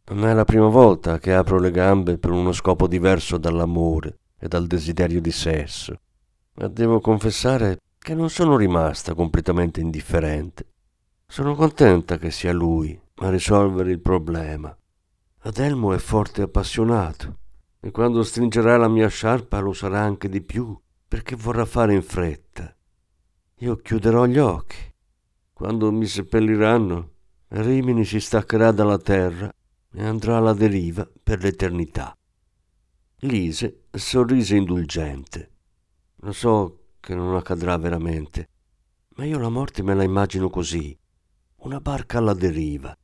Non 0.06 0.26
è 0.26 0.34
la 0.34 0.44
prima 0.44 0.68
volta 0.70 1.20
che 1.20 1.36
apro 1.36 1.60
le 1.60 1.70
gambe 1.70 2.18
per 2.18 2.32
uno 2.32 2.52
scopo 2.52 2.88
diverso 2.88 3.38
dall'amore 3.38 4.18
e 4.40 4.48
dal 4.48 4.66
desiderio 4.66 5.22
di 5.22 5.32
sesso, 5.32 5.96
ma 6.56 6.68
devo 6.68 7.00
confessare 7.00 7.78
che 8.00 8.16
non 8.16 8.32
sono 8.32 8.58
rimasta 8.58 9.14
completamente 9.14 9.80
indifferente. 9.80 10.66
Sono 11.28 11.54
contenta 11.54 12.18
che 12.18 12.32
sia 12.32 12.52
lui 12.52 13.00
a 13.18 13.30
risolvere 13.30 13.92
il 13.92 14.00
problema. 14.00 14.76
Adelmo 15.42 15.94
è 15.94 16.00
forte 16.00 16.42
e 16.42 16.46
appassionato 16.46 17.38
e 17.80 17.92
quando 17.92 18.24
stringerà 18.24 18.78
la 18.78 18.88
mia 18.88 19.08
sciarpa 19.08 19.60
lo 19.60 19.74
sarà 19.74 20.00
anche 20.00 20.28
di 20.28 20.42
più 20.42 20.76
perché 21.08 21.36
vorrà 21.36 21.66
fare 21.66 21.94
in 21.94 22.02
fretta. 22.02 22.76
Io 23.62 23.76
chiuderò 23.76 24.26
gli 24.26 24.40
occhi. 24.40 24.92
Quando 25.54 25.92
mi 25.92 26.08
seppelliranno, 26.08 27.10
Rimini 27.50 28.04
si 28.06 28.20
staccherà 28.20 28.72
dalla 28.72 28.98
terra 28.98 29.54
e 29.94 30.04
andrà 30.04 30.38
alla 30.38 30.54
deriva 30.54 31.08
per 31.22 31.44
l'eternità. 31.44 32.18
Lise 33.18 33.84
sorrise 33.92 34.56
indulgente. 34.56 35.52
Lo 36.22 36.32
so 36.32 36.86
che 37.00 37.14
non 37.14 37.36
accadrà 37.36 37.78
veramente, 37.78 38.50
ma 39.18 39.26
io 39.26 39.38
la 39.38 39.50
morte 39.50 39.84
me 39.84 39.94
la 39.94 40.04
immagino 40.04 40.50
così, 40.50 40.98
una 41.58 41.80
barca 41.80 42.18
alla 42.18 42.34
deriva. 42.34 42.98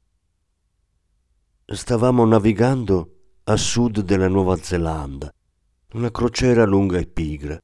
Stavamo 1.66 2.26
navigando 2.26 3.12
a 3.44 3.56
sud 3.58 4.00
della 4.00 4.28
Nuova 4.28 4.56
Zelanda, 4.56 5.32
una 5.94 6.10
crociera 6.10 6.66
lunga 6.66 6.98
e 6.98 7.06
pigra. 7.06 7.62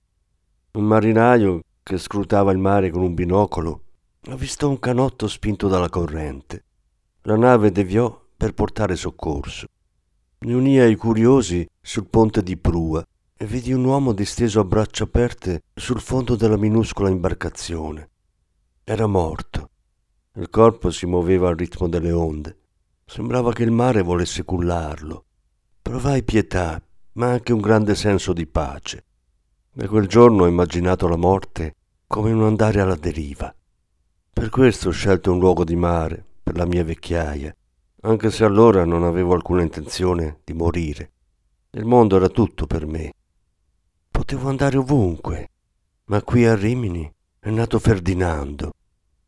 Un 0.73 0.83
marinaio 0.83 1.61
che 1.83 1.97
scrutava 1.97 2.51
il 2.51 2.57
mare 2.57 2.89
con 2.89 3.01
un 3.01 3.13
binocolo 3.13 3.81
avvistò 4.29 4.69
un 4.69 4.79
canotto 4.79 5.27
spinto 5.27 5.67
dalla 5.67 5.89
corrente. 5.89 6.63
La 7.23 7.35
nave 7.35 7.71
deviò 7.71 8.21
per 8.35 8.53
portare 8.53 8.95
soccorso. 8.95 9.67
Mi 10.39 10.53
unì 10.53 10.79
ai 10.79 10.95
curiosi 10.95 11.67
sul 11.81 12.07
ponte 12.07 12.41
di 12.41 12.57
prua 12.57 13.05
e 13.35 13.45
vidi 13.45 13.73
un 13.73 13.83
uomo 13.83 14.13
disteso 14.13 14.61
a 14.61 14.63
braccia 14.63 15.03
aperte 15.03 15.63
sul 15.73 15.99
fondo 15.99 16.35
della 16.35 16.57
minuscola 16.57 17.09
imbarcazione. 17.09 18.09
Era 18.83 19.07
morto. 19.07 19.69
Il 20.35 20.49
corpo 20.49 20.89
si 20.89 21.05
muoveva 21.05 21.49
al 21.49 21.55
ritmo 21.55 21.87
delle 21.87 22.11
onde. 22.11 22.57
Sembrava 23.05 23.51
che 23.51 23.63
il 23.63 23.71
mare 23.71 24.01
volesse 24.01 24.43
cullarlo. 24.43 25.25
Provai 25.81 26.23
pietà, 26.23 26.81
ma 27.13 27.31
anche 27.31 27.53
un 27.53 27.59
grande 27.59 27.95
senso 27.95 28.33
di 28.33 28.47
pace. 28.47 29.03
Da 29.75 29.87
quel 29.87 30.07
giorno 30.07 30.43
ho 30.43 30.47
immaginato 30.47 31.07
la 31.07 31.17
morte 31.17 31.75
come 32.07 32.31
un 32.31 32.43
andare 32.43 32.79
alla 32.79 32.95
deriva. 32.95 33.53
Per 34.31 34.49
questo 34.49 34.89
ho 34.89 34.91
scelto 34.91 35.31
un 35.31 35.39
luogo 35.39 35.63
di 35.63 35.75
mare 35.75 36.23
per 36.43 36.55
la 36.55 36.65
mia 36.65 36.83
vecchiaia, 36.83 37.55
anche 38.01 38.29
se 38.29 38.43
allora 38.43 38.85
non 38.85 39.03
avevo 39.03 39.33
alcuna 39.33 39.63
intenzione 39.63 40.41
di 40.43 40.53
morire. 40.53 41.11
Il 41.71 41.85
mondo 41.85 42.17
era 42.17 42.29
tutto 42.29 42.67
per 42.67 42.85
me 42.85 43.13
Potevo 44.13 44.47
andare 44.47 44.77
ovunque, 44.77 45.49
ma 46.05 46.21
qui 46.21 46.45
a 46.45 46.55
Rimini 46.55 47.11
è 47.39 47.49
nato 47.49 47.79
Ferdinando, 47.79 48.73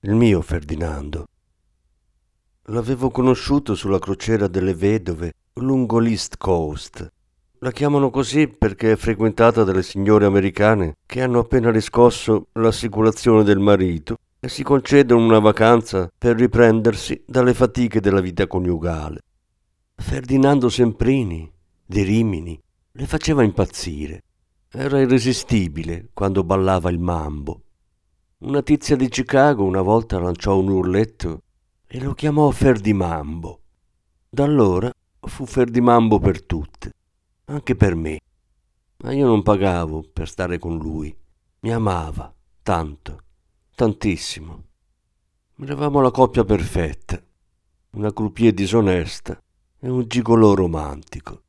il 0.02 0.14
mio 0.14 0.42
Ferdinando. 0.42 1.26
L'avevo 2.66 3.10
conosciuto 3.10 3.74
sulla 3.74 3.98
crociera 3.98 4.48
delle 4.48 4.76
vedove 4.76 5.34
lungo 5.54 5.98
l'East 5.98 6.38
Coast. 6.38 7.12
La 7.66 7.72
chiamano 7.72 8.12
così 8.12 8.48
perché 8.48 8.92
è 8.92 8.96
frequentata 8.96 9.64
dalle 9.64 9.82
signore 9.82 10.28
americane 10.28 10.98
che 11.04 11.24
hanno 11.24 11.40
appena 11.40 11.72
riscosso 11.72 12.50
l'assicurazione 12.52 13.44
del 13.44 13.58
marito 13.58 14.18
e 14.40 14.50
si 14.50 14.62
concedono 14.62 15.26
una 15.26 15.40
vacanza 15.40 16.08
per 16.16 16.36
riprendersi 16.36 17.24
dalle 17.26 17.56
fatiche 17.56 18.02
della 18.02 18.22
vita 18.22 18.46
coniugale. 18.46 19.22
Ferdinando 19.96 20.70
Semprini, 20.70 21.52
di 21.84 22.04
Rimini, 22.04 22.62
le 22.92 23.06
faceva 23.08 23.42
impazzire. 23.42 24.22
Era 24.70 25.02
irresistibile 25.02 26.10
quando 26.14 26.44
ballava 26.44 26.92
il 26.92 27.00
mambo. 27.00 27.62
Una 28.42 28.62
tizia 28.62 28.96
di 28.96 29.10
Chicago 29.10 29.64
una 29.64 29.82
volta 29.82 30.20
lanciò 30.20 30.56
un 30.56 30.70
urletto 30.70 31.42
e 31.88 32.00
lo 32.00 32.14
chiamò 32.14 32.52
Ferdimambo. 32.52 33.60
Da 34.30 34.44
allora 34.44 34.92
fu 35.20 35.48
Ferdimambo 35.48 36.20
per 36.20 36.44
tutte, 36.44 36.92
anche 37.46 37.76
per 37.76 37.96
me. 37.96 38.20
Ma 38.98 39.12
io 39.12 39.26
non 39.26 39.44
pagavo 39.44 40.04
per 40.12 40.28
stare 40.28 40.58
con 40.58 40.78
lui. 40.78 41.16
Mi 41.62 41.74
amava, 41.74 42.34
tanto, 42.64 43.20
tantissimo. 43.76 44.64
Eravamo 45.62 46.02
la 46.02 46.12
coppia 46.12 46.44
perfetta, 46.44 47.22
una 47.92 48.12
croupier 48.12 48.54
disonesta 48.54 49.40
e 49.80 49.90
un 49.90 50.06
gigolò 50.08 50.54
romantico. 50.54 51.45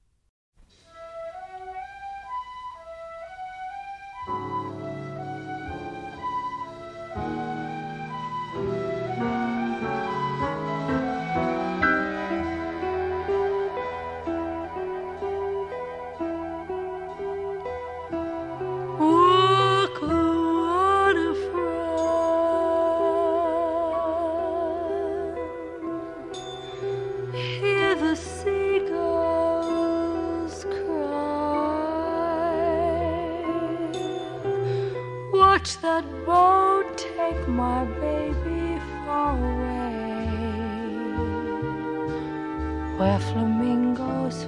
Watch 35.66 35.80
that 35.80 36.04
boat 36.24 36.96
take 36.96 37.48
my 37.48 37.84
baby 37.98 38.80
far 39.04 39.34
away. 39.36 40.28
Where 42.96 43.18
flamingos 43.18 44.46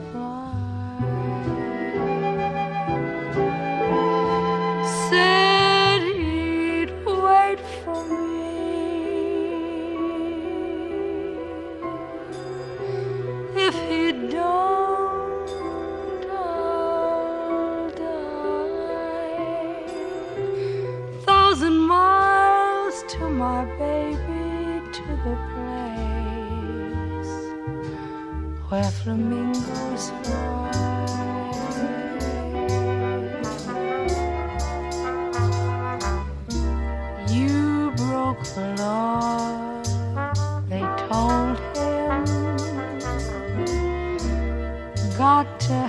doctor 45.39 45.85
uh, 45.85 45.88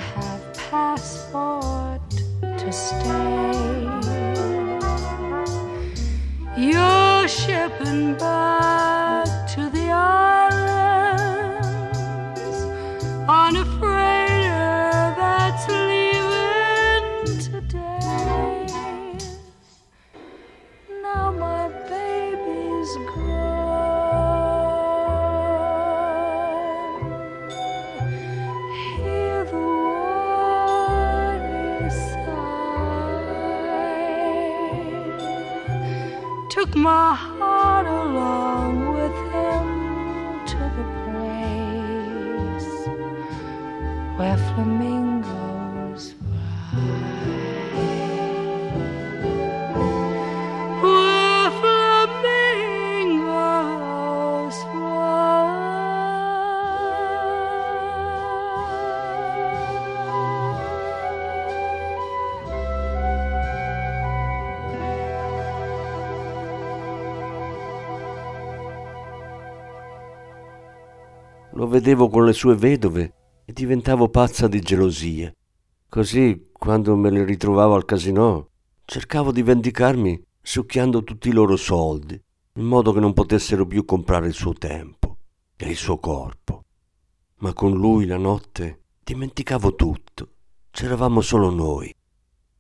vedevo 71.69 72.09
con 72.09 72.25
le 72.25 72.33
sue 72.33 72.55
vedove 72.55 73.13
e 73.45 73.53
diventavo 73.53 74.09
pazza 74.09 74.47
di 74.47 74.59
gelosia. 74.59 75.33
Così, 75.87 76.49
quando 76.51 76.95
me 76.97 77.09
le 77.09 77.23
ritrovavo 77.23 77.75
al 77.75 77.85
casinò, 77.85 78.45
cercavo 78.83 79.31
di 79.31 79.41
vendicarmi 79.41 80.21
succhiando 80.41 81.03
tutti 81.03 81.29
i 81.29 81.31
loro 81.31 81.55
soldi, 81.55 82.21
in 82.55 82.65
modo 82.65 82.91
che 82.91 82.99
non 82.99 83.13
potessero 83.13 83.65
più 83.65 83.85
comprare 83.85 84.27
il 84.27 84.33
suo 84.33 84.53
tempo 84.53 85.17
e 85.55 85.69
il 85.69 85.77
suo 85.77 85.97
corpo. 85.99 86.65
Ma 87.37 87.53
con 87.53 87.71
lui 87.71 88.05
la 88.05 88.17
notte 88.17 88.81
dimenticavo 89.03 89.75
tutto. 89.75 90.33
C'eravamo 90.71 91.21
solo 91.21 91.49
noi. 91.49 91.93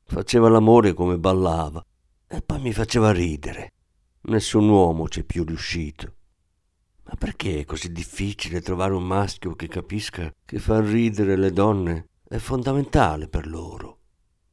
Faceva 0.03 0.49
l'amore 0.49 0.93
come 0.93 1.19
ballava 1.19 1.83
e 2.27 2.41
poi 2.41 2.61
mi 2.61 2.73
faceva 2.73 3.11
ridere. 3.11 3.73
Nessun 4.21 4.69
uomo 4.69 5.05
c'è 5.05 5.23
più 5.23 5.43
riuscito. 5.43 6.13
Ma 7.09 7.15
perché 7.15 7.61
è 7.61 7.65
così 7.65 7.91
difficile 7.91 8.61
trovare 8.61 8.93
un 8.93 9.03
maschio 9.03 9.55
che 9.55 9.67
capisca 9.67 10.31
che 10.45 10.59
far 10.59 10.83
ridere 10.83 11.35
le 11.37 11.49
donne 11.51 12.09
è 12.23 12.37
fondamentale 12.37 13.27
per 13.27 13.47
loro? 13.47 13.97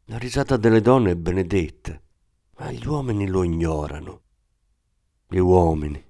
La 0.06 0.16
risata 0.16 0.56
delle 0.56 0.80
donne 0.80 1.10
è 1.10 1.16
benedetta, 1.16 2.00
ma 2.56 2.70
gli 2.72 2.86
uomini 2.86 3.26
lo 3.26 3.42
ignorano. 3.42 4.22
Gli 5.28 5.36
uomini. 5.36 6.02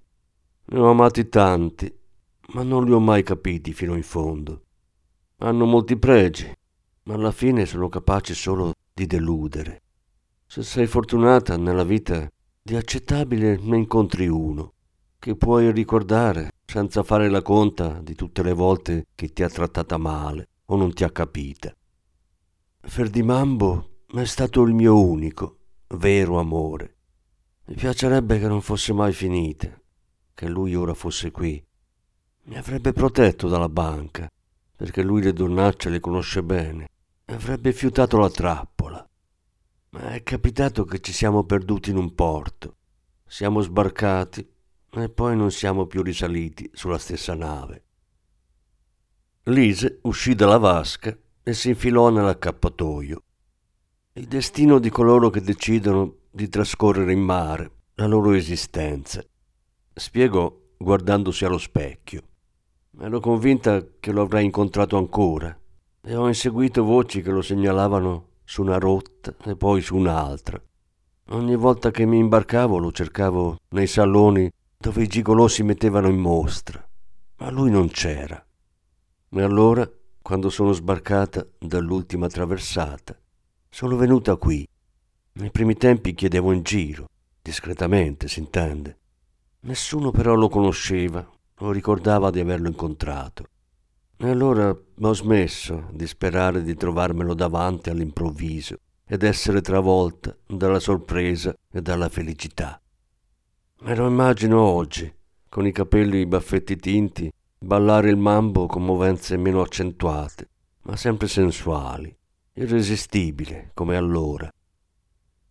Ne 0.66 0.78
ho 0.78 0.88
amati 0.88 1.28
tanti, 1.28 1.92
ma 2.52 2.62
non 2.62 2.84
li 2.84 2.92
ho 2.92 3.00
mai 3.00 3.24
capiti 3.24 3.72
fino 3.72 3.96
in 3.96 4.04
fondo. 4.04 4.66
Hanno 5.38 5.64
molti 5.64 5.96
pregi, 5.96 6.48
ma 7.04 7.14
alla 7.14 7.32
fine 7.32 7.66
sono 7.66 7.88
capaci 7.88 8.34
solo 8.34 8.72
di 8.94 9.08
deludere. 9.08 9.82
Se 10.46 10.62
sei 10.62 10.86
fortunata 10.86 11.56
nella 11.56 11.82
vita, 11.82 12.30
di 12.62 12.76
accettabile 12.76 13.58
ne 13.60 13.76
incontri 13.78 14.28
uno 14.28 14.74
che 15.26 15.34
puoi 15.34 15.72
ricordare 15.72 16.52
senza 16.64 17.02
fare 17.02 17.28
la 17.28 17.42
conta 17.42 17.98
di 18.00 18.14
tutte 18.14 18.44
le 18.44 18.52
volte 18.52 19.06
che 19.12 19.32
ti 19.32 19.42
ha 19.42 19.48
trattata 19.48 19.96
male 19.96 20.50
o 20.66 20.76
non 20.76 20.92
ti 20.92 21.02
ha 21.02 21.10
capita. 21.10 21.74
Ferdimambo 22.80 24.04
è 24.14 24.22
stato 24.22 24.62
il 24.62 24.72
mio 24.72 25.00
unico, 25.00 25.58
vero 25.96 26.38
amore. 26.38 26.98
Mi 27.64 27.74
piacerebbe 27.74 28.38
che 28.38 28.46
non 28.46 28.60
fosse 28.60 28.92
mai 28.92 29.12
finita, 29.12 29.76
che 30.32 30.46
lui 30.46 30.76
ora 30.76 30.94
fosse 30.94 31.32
qui. 31.32 31.60
Mi 32.44 32.56
avrebbe 32.56 32.92
protetto 32.92 33.48
dalla 33.48 33.68
banca, 33.68 34.30
perché 34.76 35.02
lui 35.02 35.22
le 35.22 35.32
donnacce 35.32 35.90
le 35.90 35.98
conosce 35.98 36.44
bene, 36.44 36.86
e 37.24 37.34
avrebbe 37.34 37.72
fiutato 37.72 38.16
la 38.16 38.30
trappola. 38.30 39.04
Ma 39.90 40.10
è 40.12 40.22
capitato 40.22 40.84
che 40.84 41.00
ci 41.00 41.12
siamo 41.12 41.42
perduti 41.42 41.90
in 41.90 41.96
un 41.96 42.14
porto. 42.14 42.76
Siamo 43.26 43.60
sbarcati 43.60 44.54
e 45.02 45.08
poi 45.08 45.36
non 45.36 45.50
siamo 45.50 45.86
più 45.86 46.02
risaliti 46.02 46.70
sulla 46.72 46.98
stessa 46.98 47.34
nave. 47.34 47.84
Lise 49.44 50.00
uscì 50.02 50.34
dalla 50.34 50.58
vasca 50.58 51.16
e 51.42 51.52
si 51.52 51.68
infilò 51.68 52.10
nell'accappatoio. 52.10 53.22
Il 54.14 54.26
destino 54.26 54.78
di 54.78 54.90
coloro 54.90 55.30
che 55.30 55.40
decidono 55.40 56.16
di 56.30 56.48
trascorrere 56.48 57.12
in 57.12 57.20
mare 57.20 57.70
la 57.94 58.06
loro 58.06 58.32
esistenza, 58.32 59.24
spiegò 59.92 60.52
guardandosi 60.76 61.44
allo 61.44 61.58
specchio. 61.58 62.22
Ero 62.98 63.20
convinta 63.20 63.84
che 64.00 64.10
lo 64.10 64.22
avrei 64.22 64.44
incontrato 64.44 64.96
ancora 64.96 65.56
e 66.02 66.16
ho 66.16 66.26
inseguito 66.26 66.82
voci 66.82 67.22
che 67.22 67.30
lo 67.30 67.42
segnalavano 67.42 68.28
su 68.44 68.62
una 68.62 68.78
rotta 68.78 69.34
e 69.44 69.56
poi 69.56 69.82
su 69.82 69.96
un'altra. 69.96 70.60
Ogni 71.30 71.56
volta 71.56 71.90
che 71.90 72.06
mi 72.06 72.18
imbarcavo 72.18 72.78
lo 72.78 72.92
cercavo 72.92 73.58
nei 73.70 73.86
saloni 73.86 74.50
dove 74.76 75.02
i 75.02 75.06
gigolò 75.06 75.48
si 75.48 75.62
mettevano 75.62 76.08
in 76.08 76.18
mostra, 76.18 76.86
ma 77.38 77.50
lui 77.50 77.70
non 77.70 77.88
c'era. 77.88 78.44
E 79.28 79.42
allora, 79.42 79.88
quando 80.22 80.50
sono 80.50 80.72
sbarcata 80.72 81.46
dall'ultima 81.58 82.28
traversata, 82.28 83.18
sono 83.68 83.96
venuta 83.96 84.36
qui. 84.36 84.66
Nei 85.32 85.50
primi 85.50 85.76
tempi 85.76 86.14
chiedevo 86.14 86.52
in 86.52 86.62
giro, 86.62 87.06
discretamente, 87.42 88.28
si 88.28 88.38
intende. 88.38 88.98
Nessuno 89.60 90.10
però 90.10 90.34
lo 90.34 90.48
conosceva 90.48 91.28
o 91.58 91.70
ricordava 91.70 92.30
di 92.30 92.40
averlo 92.40 92.68
incontrato. 92.68 93.44
E 94.16 94.28
allora 94.28 94.68
ho 94.70 95.12
smesso 95.12 95.88
di 95.92 96.06
sperare 96.06 96.62
di 96.62 96.74
trovarmelo 96.74 97.34
davanti 97.34 97.90
all'improvviso 97.90 98.76
ed 99.06 99.22
essere 99.22 99.60
travolta 99.60 100.34
dalla 100.46 100.80
sorpresa 100.80 101.54
e 101.70 101.82
dalla 101.82 102.08
felicità. 102.08 102.80
Me 103.78 103.94
lo 103.94 104.08
immagino 104.08 104.58
oggi, 104.62 105.12
con 105.50 105.66
i 105.66 105.70
capelli 105.70 106.16
e 106.16 106.20
i 106.20 106.26
baffetti 106.26 106.76
tinti, 106.76 107.30
ballare 107.58 108.08
il 108.08 108.16
mambo 108.16 108.66
con 108.66 108.82
movenze 108.82 109.36
meno 109.36 109.60
accentuate, 109.60 110.48
ma 110.84 110.96
sempre 110.96 111.28
sensuali, 111.28 112.12
irresistibile 112.54 113.72
come 113.74 113.96
allora. 113.96 114.50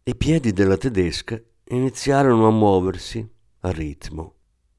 I 0.03 0.15
piedi 0.15 0.53
della 0.53 0.75
tedesca 0.75 1.39
iniziarono 1.65 2.47
a 2.47 2.51
muoversi 2.51 3.25
a 3.59 3.69
ritmo, 3.69 4.33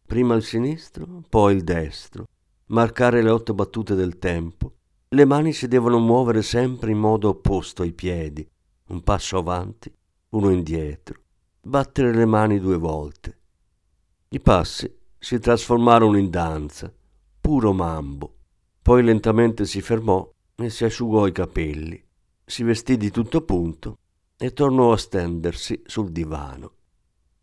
prima 0.05 0.35
il 0.35 0.43
sinistro, 0.43 1.23
poi 1.29 1.55
il 1.55 1.63
destro, 1.63 2.27
marcare 2.67 3.23
le 3.23 3.31
otto 3.31 3.55
battute 3.55 3.95
del 3.95 4.19
tempo. 4.19 4.75
Le 5.09 5.25
mani 5.25 5.53
si 5.53 5.69
devono 5.69 6.01
muovere 6.01 6.43
sempre 6.43 6.91
in 6.91 6.99
modo 6.99 7.29
opposto 7.29 7.83
ai 7.83 7.93
piedi, 7.93 8.47
un 8.89 9.03
passo 9.03 9.39
avanti, 9.39 9.91
uno 10.31 10.51
indietro, 10.51 11.21
battere 11.63 12.13
le 12.13 12.27
mani 12.27 12.59
due 12.59 12.77
volte. 12.77 13.36
I 14.29 14.41
passi 14.41 14.93
si 15.19 15.39
trasformarono 15.39 16.19
in 16.19 16.31
danza, 16.31 16.93
puro 17.41 17.73
mambo. 17.73 18.35
Poi 18.83 19.05
lentamente 19.05 19.65
si 19.67 19.81
fermò 19.81 20.29
e 20.57 20.69
si 20.69 20.85
asciugò 20.85 21.29
i 21.29 21.33
capelli, 21.33 22.05
si 22.45 22.65
vestì 22.65 22.97
di 22.97 23.11
tutto 23.11 23.43
punto 23.43 23.99
e 24.37 24.53
tornò 24.53 24.93
a 24.93 24.97
stendersi 24.97 25.81
sul 25.87 26.11
divano. 26.11 26.73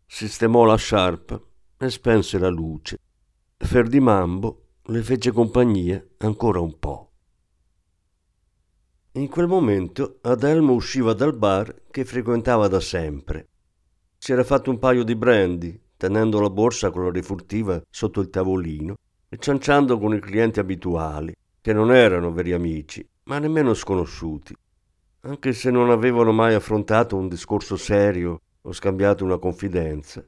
Sistemò 0.04 0.64
la 0.64 0.76
sciarpa 0.76 1.40
e 1.78 1.88
spense 1.88 2.38
la 2.38 2.50
luce. 2.50 2.98
Ferdimambo 3.56 4.66
le 4.82 5.02
fece 5.02 5.32
compagnia 5.32 6.04
ancora 6.18 6.60
un 6.60 6.78
po'. 6.78 7.12
In 9.12 9.28
quel 9.28 9.46
momento 9.46 10.18
Adelmo 10.20 10.74
usciva 10.74 11.14
dal 11.14 11.34
bar 11.34 11.82
che 11.90 12.04
frequentava 12.04 12.68
da 12.68 12.80
sempre. 12.80 13.48
Si 14.18 14.32
era 14.32 14.44
fatto 14.44 14.70
un 14.70 14.78
paio 14.78 15.02
di 15.02 15.16
brandy, 15.16 15.80
tenendo 16.04 16.38
la 16.38 16.50
borsa 16.50 16.90
colore 16.90 17.22
furtiva 17.22 17.80
sotto 17.88 18.20
il 18.20 18.28
tavolino 18.28 18.94
e 19.26 19.38
cianciando 19.38 19.98
con 19.98 20.14
i 20.14 20.20
clienti 20.20 20.60
abituali, 20.60 21.34
che 21.62 21.72
non 21.72 21.94
erano 21.94 22.30
veri 22.30 22.52
amici, 22.52 23.08
ma 23.22 23.38
nemmeno 23.38 23.72
sconosciuti, 23.72 24.54
anche 25.22 25.54
se 25.54 25.70
non 25.70 25.88
avevano 25.88 26.30
mai 26.30 26.52
affrontato 26.52 27.16
un 27.16 27.26
discorso 27.26 27.78
serio 27.78 28.38
o 28.60 28.72
scambiato 28.74 29.24
una 29.24 29.38
confidenza. 29.38 30.22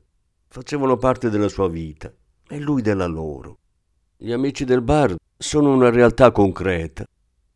Facevano 0.49 0.97
parte 0.97 1.29
della 1.29 1.49
sua 1.49 1.69
vita 1.69 2.11
e 2.49 2.59
lui 2.59 2.81
della 2.81 3.07
loro. 3.07 3.59
Gli 4.17 4.33
amici 4.33 4.65
del 4.65 4.81
bar 4.81 5.15
sono 5.37 5.75
una 5.75 5.91
realtà 5.91 6.31
concreta, 6.31 7.05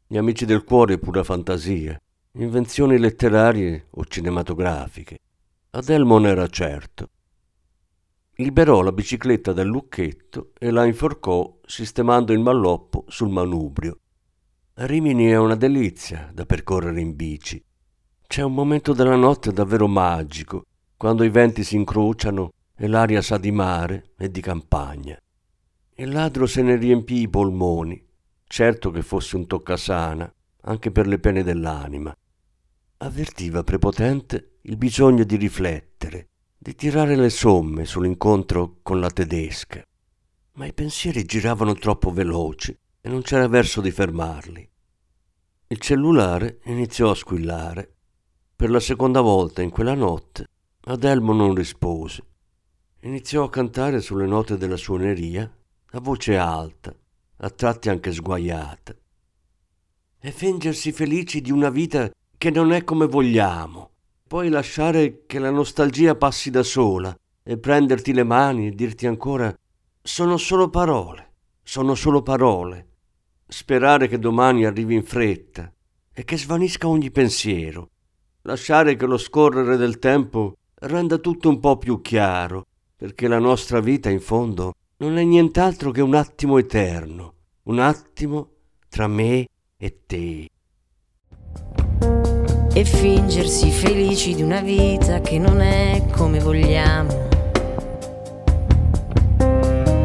gli 0.06 0.18
amici 0.18 0.44
del 0.44 0.62
cuore 0.64 0.98
pura 0.98 1.24
fantasia, 1.24 1.98
invenzioni 2.32 2.98
letterarie 2.98 3.86
o 3.92 4.04
cinematografiche. 4.04 5.16
Adelmon 5.70 6.26
era 6.26 6.46
certo. 6.48 7.08
Liberò 8.40 8.80
la 8.80 8.90
bicicletta 8.90 9.52
dal 9.52 9.66
lucchetto 9.66 10.52
e 10.58 10.70
la 10.70 10.86
inforcò 10.86 11.58
sistemando 11.66 12.32
il 12.32 12.38
malloppo 12.38 13.04
sul 13.06 13.28
manubrio. 13.28 13.98
Rimini 14.72 15.26
è 15.26 15.36
una 15.36 15.56
delizia 15.56 16.30
da 16.32 16.46
percorrere 16.46 17.02
in 17.02 17.14
bici. 17.14 17.62
C'è 18.26 18.40
un 18.40 18.54
momento 18.54 18.94
della 18.94 19.14
notte 19.14 19.52
davvero 19.52 19.86
magico, 19.88 20.64
quando 20.96 21.22
i 21.22 21.28
venti 21.28 21.62
si 21.62 21.76
incrociano 21.76 22.52
e 22.74 22.88
l'aria 22.88 23.20
sa 23.20 23.36
di 23.36 23.50
mare 23.50 24.12
e 24.16 24.30
di 24.30 24.40
campagna. 24.40 25.18
Il 25.96 26.08
ladro 26.08 26.46
se 26.46 26.62
ne 26.62 26.76
riempì 26.76 27.20
i 27.20 27.28
polmoni, 27.28 28.02
certo 28.46 28.90
che 28.90 29.02
fosse 29.02 29.36
un 29.36 29.46
toccasana, 29.46 30.32
anche 30.62 30.90
per 30.90 31.06
le 31.06 31.18
pene 31.18 31.42
dell'anima. 31.42 32.16
Avvertiva 32.96 33.62
prepotente 33.64 34.60
il 34.62 34.78
bisogno 34.78 35.24
di 35.24 35.36
riflettere, 35.36 36.29
di 36.62 36.74
tirare 36.74 37.16
le 37.16 37.30
somme 37.30 37.86
sull'incontro 37.86 38.80
con 38.82 39.00
la 39.00 39.08
tedesca. 39.08 39.82
Ma 40.56 40.66
i 40.66 40.74
pensieri 40.74 41.24
giravano 41.24 41.72
troppo 41.72 42.10
veloci 42.10 42.76
e 43.00 43.08
non 43.08 43.22
c'era 43.22 43.48
verso 43.48 43.80
di 43.80 43.90
fermarli. 43.90 44.70
Il 45.68 45.78
cellulare 45.78 46.60
iniziò 46.64 47.12
a 47.12 47.14
squillare. 47.14 47.94
Per 48.54 48.68
la 48.68 48.78
seconda 48.78 49.22
volta 49.22 49.62
in 49.62 49.70
quella 49.70 49.94
notte 49.94 50.48
Adelmo 50.82 51.32
non 51.32 51.54
rispose. 51.54 52.22
Iniziò 53.04 53.44
a 53.44 53.50
cantare 53.50 54.02
sulle 54.02 54.26
note 54.26 54.58
della 54.58 54.76
suoneria 54.76 55.50
a 55.92 56.00
voce 56.00 56.36
alta, 56.36 56.94
a 57.38 57.48
tratti 57.48 57.88
anche 57.88 58.12
sguaiata. 58.12 58.94
E 60.20 60.30
fingersi 60.30 60.92
felici 60.92 61.40
di 61.40 61.52
una 61.52 61.70
vita 61.70 62.10
che 62.36 62.50
non 62.50 62.72
è 62.72 62.84
come 62.84 63.06
vogliamo, 63.06 63.92
poi 64.30 64.48
lasciare 64.48 65.24
che 65.26 65.40
la 65.40 65.50
nostalgia 65.50 66.14
passi 66.14 66.52
da 66.52 66.62
sola 66.62 67.12
e 67.42 67.58
prenderti 67.58 68.12
le 68.12 68.22
mani 68.22 68.68
e 68.68 68.70
dirti 68.70 69.08
ancora 69.08 69.52
sono 70.00 70.36
solo 70.36 70.70
parole, 70.70 71.32
sono 71.64 71.96
solo 71.96 72.22
parole. 72.22 72.90
Sperare 73.48 74.06
che 74.06 74.20
domani 74.20 74.64
arrivi 74.64 74.94
in 74.94 75.02
fretta 75.02 75.68
e 76.12 76.22
che 76.22 76.38
svanisca 76.38 76.86
ogni 76.86 77.10
pensiero. 77.10 77.90
Lasciare 78.42 78.94
che 78.94 79.04
lo 79.04 79.18
scorrere 79.18 79.76
del 79.76 79.98
tempo 79.98 80.54
renda 80.74 81.18
tutto 81.18 81.48
un 81.48 81.58
po' 81.58 81.76
più 81.76 82.00
chiaro, 82.00 82.66
perché 82.94 83.26
la 83.26 83.40
nostra 83.40 83.80
vita 83.80 84.10
in 84.10 84.20
fondo 84.20 84.74
non 84.98 85.18
è 85.18 85.24
nient'altro 85.24 85.90
che 85.90 86.02
un 86.02 86.14
attimo 86.14 86.56
eterno, 86.56 87.34
un 87.64 87.80
attimo 87.80 88.50
tra 88.88 89.08
me 89.08 89.48
e 89.76 90.02
te. 90.06 90.48
E 92.80 92.84
fingersi 92.86 93.70
felici 93.70 94.34
di 94.34 94.40
una 94.40 94.62
vita 94.62 95.20
che 95.20 95.38
non 95.38 95.60
è 95.60 96.02
come 96.16 96.40
vogliamo. 96.40 97.28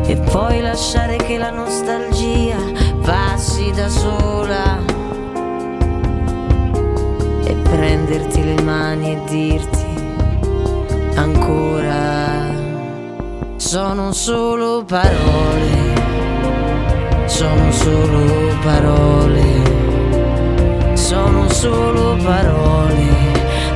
E 0.06 0.18
poi 0.30 0.60
lasciare 0.60 1.16
che 1.16 1.38
la 1.38 1.52
nostalgia 1.52 2.58
passi 3.02 3.72
da 3.72 3.88
sola. 3.88 4.78
E 7.46 7.56
prenderti 7.64 8.44
le 8.44 8.62
mani 8.62 9.14
e 9.14 9.22
dirti 9.30 9.86
ancora. 11.16 12.44
Sono 13.56 14.12
solo 14.12 14.84
parole 14.84 15.96
sono 17.28 17.72
solo 17.72 18.56
parole, 18.62 19.65
sono 21.06 21.48
solo 21.50 22.18
parole, 22.24 23.06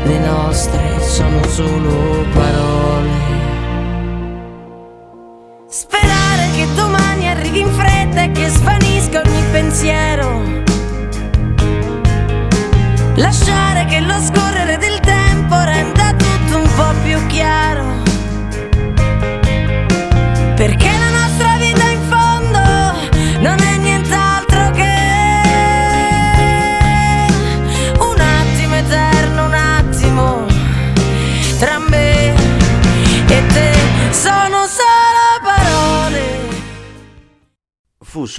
le 0.03 0.17
nostre 0.17 0.99
sono 0.99 1.43
solo 1.47 2.25
parole. 2.33 3.11
Sperare 5.67 6.49
che 6.55 6.65
domani 6.73 7.29
arrivi 7.29 7.59
in 7.59 7.69
fretta 7.69 8.23
e 8.23 8.31
che 8.31 8.47
svanisca 8.47 9.21
ogni 9.23 9.43
pensiero. 9.51 10.41
Lasciare 13.13 13.85
che 13.85 13.99
lo 13.99 14.19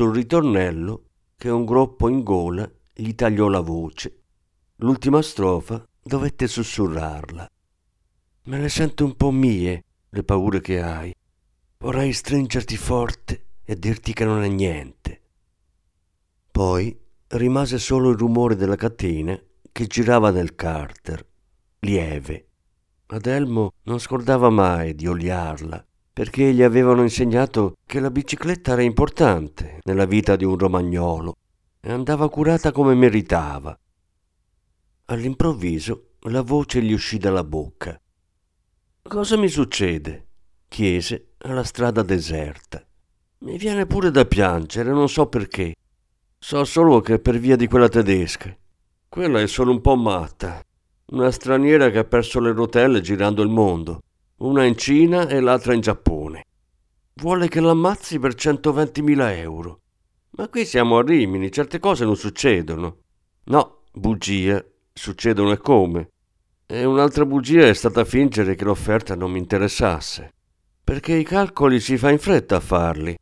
sul 0.00 0.14
ritornello 0.14 1.08
che 1.36 1.50
un 1.50 1.66
groppo 1.66 2.08
in 2.08 2.22
gola 2.22 2.66
gli 2.90 3.14
tagliò 3.14 3.48
la 3.48 3.60
voce. 3.60 4.22
L'ultima 4.76 5.20
strofa 5.20 5.84
dovette 6.02 6.48
sussurrarla. 6.48 7.46
Me 8.44 8.58
le 8.58 8.70
sento 8.70 9.04
un 9.04 9.14
po' 9.14 9.30
mie, 9.30 9.84
le 10.08 10.22
paure 10.22 10.62
che 10.62 10.80
hai. 10.80 11.14
Vorrei 11.76 12.14
stringerti 12.14 12.78
forte 12.78 13.44
e 13.62 13.78
dirti 13.78 14.14
che 14.14 14.24
non 14.24 14.42
è 14.42 14.48
niente. 14.48 15.20
Poi 16.50 16.98
rimase 17.26 17.78
solo 17.78 18.08
il 18.08 18.16
rumore 18.16 18.56
della 18.56 18.76
catena 18.76 19.38
che 19.70 19.86
girava 19.86 20.30
nel 20.30 20.54
carter, 20.54 21.22
lieve. 21.80 22.48
Adelmo 23.08 23.74
non 23.82 24.00
scordava 24.00 24.48
mai 24.48 24.94
di 24.94 25.06
oliarla 25.06 25.84
perché 26.12 26.52
gli 26.52 26.62
avevano 26.62 27.02
insegnato 27.02 27.76
che 27.86 28.00
la 28.00 28.10
bicicletta 28.10 28.72
era 28.72 28.82
importante 28.82 29.78
nella 29.84 30.04
vita 30.04 30.36
di 30.36 30.44
un 30.44 30.58
romagnolo 30.58 31.36
e 31.80 31.90
andava 31.92 32.28
curata 32.28 32.72
come 32.72 32.94
meritava. 32.94 33.78
All'improvviso 35.06 36.10
la 36.24 36.42
voce 36.42 36.82
gli 36.82 36.92
uscì 36.92 37.18
dalla 37.18 37.44
bocca. 37.44 37.98
Cosa 39.02 39.36
mi 39.36 39.48
succede? 39.48 40.26
chiese 40.68 41.32
alla 41.38 41.64
strada 41.64 42.02
deserta. 42.02 42.84
Mi 43.38 43.56
viene 43.56 43.86
pure 43.86 44.10
da 44.10 44.24
piangere, 44.24 44.90
non 44.90 45.08
so 45.08 45.26
perché. 45.26 45.74
So 46.38 46.64
solo 46.64 47.00
che 47.00 47.14
è 47.14 47.18
per 47.18 47.38
via 47.38 47.56
di 47.56 47.66
quella 47.66 47.88
tedesca. 47.88 48.54
Quella 49.08 49.40
è 49.40 49.46
solo 49.46 49.72
un 49.72 49.80
po' 49.80 49.96
matta. 49.96 50.62
Una 51.12 51.30
straniera 51.30 51.90
che 51.90 51.98
ha 51.98 52.04
perso 52.04 52.38
le 52.38 52.52
rotelle 52.52 53.00
girando 53.00 53.42
il 53.42 53.48
mondo 53.48 54.02
una 54.40 54.64
in 54.64 54.76
Cina 54.76 55.28
e 55.28 55.38
l'altra 55.40 55.74
in 55.74 55.80
Giappone. 55.80 56.44
Vuole 57.14 57.48
che 57.48 57.60
l'ammazzi 57.60 58.18
per 58.18 58.34
120.000 58.34 59.36
euro. 59.36 59.80
Ma 60.30 60.48
qui 60.48 60.64
siamo 60.64 60.96
a 60.96 61.02
Rimini, 61.02 61.52
certe 61.52 61.78
cose 61.78 62.06
non 62.06 62.16
succedono. 62.16 63.00
No, 63.44 63.82
bugia, 63.92 64.64
succedono 64.94 65.52
e 65.52 65.58
come. 65.58 66.08
E 66.64 66.84
un'altra 66.84 67.26
bugia 67.26 67.66
è 67.66 67.74
stata 67.74 68.04
fingere 68.04 68.54
che 68.54 68.64
l'offerta 68.64 69.14
non 69.14 69.30
mi 69.30 69.38
interessasse. 69.38 70.32
Perché 70.82 71.14
i 71.14 71.24
calcoli 71.24 71.78
si 71.78 71.98
fa 71.98 72.10
in 72.10 72.18
fretta 72.18 72.56
a 72.56 72.60
farli. 72.60 73.14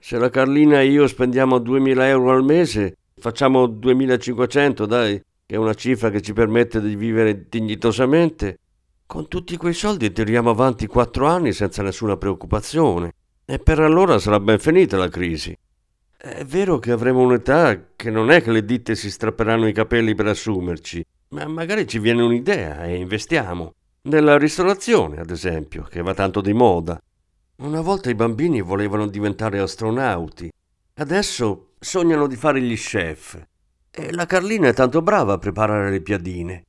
Se 0.00 0.18
la 0.18 0.28
Carlina 0.28 0.80
e 0.80 0.88
io 0.88 1.06
spendiamo 1.06 1.58
2.000 1.58 2.00
euro 2.02 2.32
al 2.32 2.42
mese, 2.42 2.96
facciamo 3.14 3.66
2.500, 3.68 4.84
dai, 4.86 5.22
che 5.46 5.54
è 5.54 5.58
una 5.58 5.74
cifra 5.74 6.10
che 6.10 6.20
ci 6.20 6.32
permette 6.32 6.80
di 6.80 6.96
vivere 6.96 7.46
dignitosamente, 7.48 8.58
con 9.06 9.28
tutti 9.28 9.56
quei 9.56 9.74
soldi 9.74 10.12
tiriamo 10.12 10.50
avanti 10.50 10.86
quattro 10.86 11.26
anni 11.26 11.52
senza 11.52 11.82
nessuna 11.82 12.16
preoccupazione 12.16 13.12
e 13.44 13.58
per 13.58 13.80
allora 13.80 14.18
sarà 14.18 14.40
ben 14.40 14.58
finita 14.58 14.96
la 14.96 15.08
crisi. 15.08 15.56
È 16.16 16.44
vero 16.44 16.78
che 16.78 16.90
avremo 16.90 17.20
un'età 17.20 17.92
che 17.94 18.10
non 18.10 18.30
è 18.30 18.42
che 18.42 18.50
le 18.50 18.64
ditte 18.64 18.94
si 18.94 19.10
strapperanno 19.10 19.68
i 19.68 19.74
capelli 19.74 20.14
per 20.14 20.28
assumerci, 20.28 21.04
ma 21.28 21.46
magari 21.46 21.86
ci 21.86 21.98
viene 21.98 22.22
un'idea 22.22 22.84
e 22.84 22.96
investiamo. 22.96 23.74
Nella 24.02 24.38
ristorazione, 24.38 25.20
ad 25.20 25.30
esempio, 25.30 25.82
che 25.82 26.02
va 26.02 26.14
tanto 26.14 26.40
di 26.40 26.52
moda. 26.52 26.98
Una 27.56 27.82
volta 27.82 28.10
i 28.10 28.14
bambini 28.14 28.62
volevano 28.62 29.06
diventare 29.06 29.58
astronauti, 29.58 30.50
adesso 30.94 31.74
sognano 31.78 32.26
di 32.26 32.36
fare 32.36 32.60
gli 32.60 32.74
chef. 32.74 33.40
E 33.90 34.12
la 34.12 34.26
Carlina 34.26 34.68
è 34.68 34.74
tanto 34.74 35.02
brava 35.02 35.34
a 35.34 35.38
preparare 35.38 35.90
le 35.90 36.00
piadine. 36.00 36.64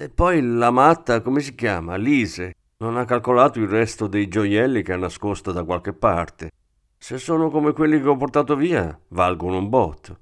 E 0.00 0.08
poi 0.08 0.40
la 0.40 0.70
matta, 0.70 1.20
come 1.20 1.40
si 1.40 1.54
chiama? 1.54 1.96
Lise. 1.96 2.54
Non 2.78 2.96
ha 2.96 3.04
calcolato 3.04 3.60
il 3.60 3.68
resto 3.68 4.06
dei 4.06 4.28
gioielli 4.28 4.82
che 4.82 4.94
ha 4.94 4.96
nascosto 4.96 5.52
da 5.52 5.62
qualche 5.62 5.92
parte. 5.92 6.52
Se 6.96 7.18
sono 7.18 7.50
come 7.50 7.74
quelli 7.74 8.00
che 8.00 8.08
ho 8.08 8.16
portato 8.16 8.56
via, 8.56 8.98
valgono 9.08 9.58
un 9.58 9.68
botto. 9.68 10.18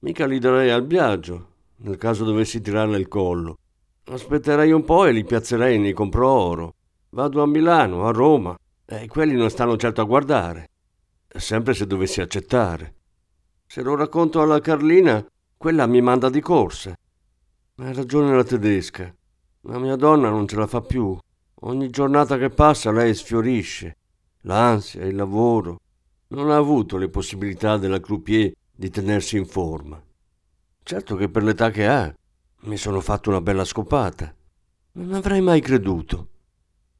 Mica 0.00 0.26
li 0.26 0.40
darei 0.40 0.70
al 0.70 0.84
viaggio, 0.84 1.46
nel 1.76 1.96
caso 1.96 2.24
dovessi 2.24 2.60
tirarle 2.60 2.98
il 2.98 3.06
collo. 3.06 3.58
Aspetterei 4.06 4.72
un 4.72 4.82
po' 4.82 5.04
e 5.04 5.12
li 5.12 5.22
piazzerei 5.22 5.78
nei 5.78 5.92
compro 5.92 6.28
oro. 6.28 6.74
Vado 7.10 7.40
a 7.40 7.46
Milano, 7.46 8.08
a 8.08 8.10
Roma, 8.10 8.58
e 8.84 9.06
quelli 9.06 9.36
non 9.36 9.48
stanno 9.48 9.76
certo 9.76 10.00
a 10.00 10.06
guardare. 10.06 10.70
Sempre 11.28 11.74
se 11.74 11.86
dovessi 11.86 12.20
accettare. 12.20 12.94
Se 13.64 13.80
lo 13.82 13.94
racconto 13.94 14.42
alla 14.42 14.58
Carlina, 14.58 15.24
quella 15.56 15.86
mi 15.86 16.00
manda 16.00 16.28
di 16.28 16.40
corsa. 16.40 16.90
Ha 17.76 17.92
ragione 17.92 18.34
la 18.34 18.42
tedesca. 18.42 19.14
La 19.64 19.78
mia 19.78 19.96
donna 19.96 20.30
non 20.30 20.48
ce 20.48 20.56
la 20.56 20.66
fa 20.66 20.80
più. 20.80 21.16
Ogni 21.62 21.90
giornata 21.90 22.38
che 22.38 22.48
passa 22.48 22.90
lei 22.90 23.14
sfiorisce. 23.14 23.96
L'ansia, 24.42 25.04
il 25.04 25.14
lavoro. 25.14 25.80
Non 26.28 26.50
ha 26.50 26.56
avuto 26.56 26.96
le 26.96 27.10
possibilità 27.10 27.76
della 27.76 28.00
croupier 28.00 28.52
di 28.74 28.88
tenersi 28.88 29.36
in 29.36 29.44
forma. 29.44 30.02
Certo 30.82 31.14
che 31.14 31.28
per 31.28 31.42
l'età 31.42 31.70
che 31.70 31.86
ha 31.86 32.14
mi 32.62 32.78
sono 32.78 33.00
fatto 33.00 33.28
una 33.28 33.42
bella 33.42 33.64
scopata. 33.64 34.34
Non 34.92 35.12
avrei 35.12 35.42
mai 35.42 35.60
creduto. 35.60 36.28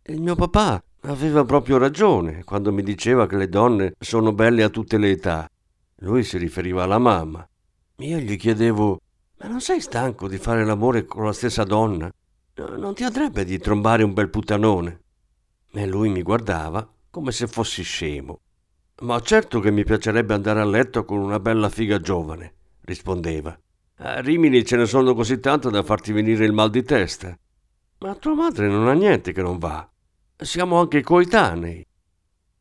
Il 0.03 0.21
mio 0.21 0.35
papà 0.35 0.83
aveva 1.03 1.45
proprio 1.45 1.79
ragione 1.79 2.45
quando 2.45 2.73
mi 2.73 2.83
diceva 2.83 3.27
che 3.27 3.37
le 3.37 3.49
donne 3.49 3.95
sono 3.99 4.33
belle 4.33 4.63
a 4.63 4.69
tutte 4.69 4.99
le 4.99 5.11
età. 5.11 5.49
Lui 6.01 6.25
si 6.25 6.37
riferiva 6.37 6.83
alla 6.83 6.99
mamma. 6.99 7.47
Io 7.97 8.19
gli 8.19 8.37
chiedevo: 8.37 9.01
Ma 9.39 9.49
non 9.49 9.63
sei 9.63 9.81
stanco 9.81 10.29
di 10.29 10.37
fare 10.37 10.65
l'amore 10.65 11.07
con 11.07 11.25
la 11.25 11.33
stessa 11.33 11.65
donna? 11.65 12.11
Non 12.67 12.95
ti 12.95 13.05
andrebbe 13.05 13.45
di 13.45 13.59
trombare 13.59 14.03
un 14.03 14.13
bel 14.13 14.31
puttanone? 14.31 15.01
E 15.73 15.87
lui 15.87 16.09
mi 16.09 16.23
guardava 16.23 16.89
come 17.11 17.33
se 17.33 17.47
fossi 17.47 17.83
scemo. 17.83 18.41
Ma 19.03 19.21
certo 19.21 19.61
che 19.61 19.71
mi 19.71 19.85
piacerebbe 19.85 20.35
andare 20.35 20.61
a 20.61 20.65
letto 20.65 21.05
con 21.05 21.19
una 21.19 21.41
bella 21.41 21.69
figa 21.69 22.01
giovane, 22.01 22.55
rispondeva. 22.83 23.59
A 24.03 24.21
Rimini 24.21 24.65
ce 24.65 24.77
ne 24.77 24.87
sono 24.87 25.15
così 25.15 25.41
tante 25.41 25.71
da 25.71 25.83
farti 25.83 26.13
venire 26.13 26.45
il 26.45 26.53
mal 26.53 26.71
di 26.71 26.83
testa. 26.83 27.37
Ma 27.99 28.15
tua 28.15 28.35
madre 28.35 28.69
non 28.69 28.89
ha 28.89 28.93
niente 28.93 29.33
che 29.33 29.43
non 29.43 29.59
va. 29.59 29.89
Siamo 30.37 30.81
anche 30.81 31.03
coetanei. 31.03 31.85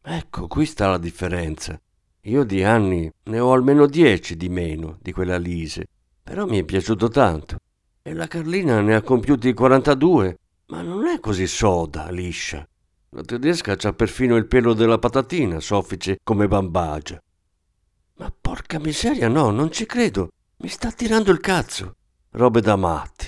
Ecco, 0.02 0.48
qui 0.48 0.66
sta 0.66 0.90
la 0.90 0.98
differenza. 0.98 1.80
Io 2.24 2.44
di 2.44 2.64
anni 2.64 3.10
ne 3.24 3.40
ho 3.40 3.54
almeno 3.54 3.86
dieci 3.86 4.36
di 4.36 4.50
meno 4.50 4.98
di 5.02 5.12
quella 5.12 5.38
Lise, 5.38 5.86
però 6.22 6.46
mi 6.46 6.60
è 6.60 6.64
piaciuto 6.64 7.08
tanto. 7.08 7.58
E 8.10 8.16
la 8.16 8.26
Carlina 8.26 8.82
ne 8.82 8.96
ha 8.96 9.04
compiuti 9.04 9.54
42, 9.54 10.40
ma 10.70 10.82
non 10.82 11.06
è 11.06 11.20
così 11.20 11.46
soda, 11.46 12.10
liscia. 12.10 12.68
La 13.10 13.22
tedesca 13.22 13.76
c'ha 13.76 13.94
perfino 13.94 14.36
il 14.36 14.48
pelo 14.48 14.74
della 14.74 14.98
patatina, 14.98 15.60
soffice 15.60 16.18
come 16.24 16.48
bambagia. 16.48 17.22
Ma 18.16 18.34
Porca 18.42 18.80
miseria, 18.80 19.28
no, 19.28 19.52
non 19.52 19.72
ci 19.72 19.86
credo. 19.86 20.30
Mi 20.58 20.70
sta 20.70 20.90
tirando 20.90 21.30
il 21.30 21.40
cazzo. 21.40 21.98
Robe 22.32 22.62
da 22.62 22.76
matti. 22.76 23.28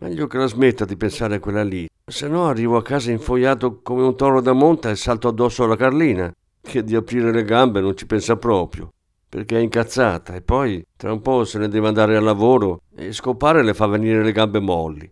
Meglio 0.00 0.26
che 0.26 0.36
la 0.36 0.46
smetta 0.46 0.84
di 0.84 0.98
pensare 0.98 1.36
a 1.36 1.40
quella 1.40 1.64
lì, 1.64 1.88
se 2.04 2.28
no 2.28 2.48
arrivo 2.48 2.76
a 2.76 2.82
casa 2.82 3.10
infoiato 3.10 3.80
come 3.80 4.02
un 4.02 4.14
toro 4.14 4.42
da 4.42 4.52
monta 4.52 4.90
e 4.90 4.96
salto 4.96 5.28
addosso 5.28 5.64
alla 5.64 5.76
Carlina, 5.76 6.30
che 6.60 6.84
di 6.84 6.94
aprire 6.94 7.32
le 7.32 7.44
gambe 7.44 7.80
non 7.80 7.96
ci 7.96 8.04
pensa 8.04 8.36
proprio, 8.36 8.90
perché 9.28 9.58
è 9.58 9.60
incazzata 9.60 10.34
e 10.34 10.42
poi 10.42 10.84
tra 10.96 11.12
un 11.12 11.20
po' 11.20 11.44
se 11.44 11.58
ne 11.58 11.68
deve 11.68 11.88
andare 11.88 12.16
al 12.16 12.24
lavoro 12.24 12.82
e 12.96 13.12
scopare 13.12 13.62
le 13.62 13.74
fa 13.74 13.86
venire 13.86 14.22
le 14.22 14.32
gambe 14.32 14.60
molli. 14.60 15.10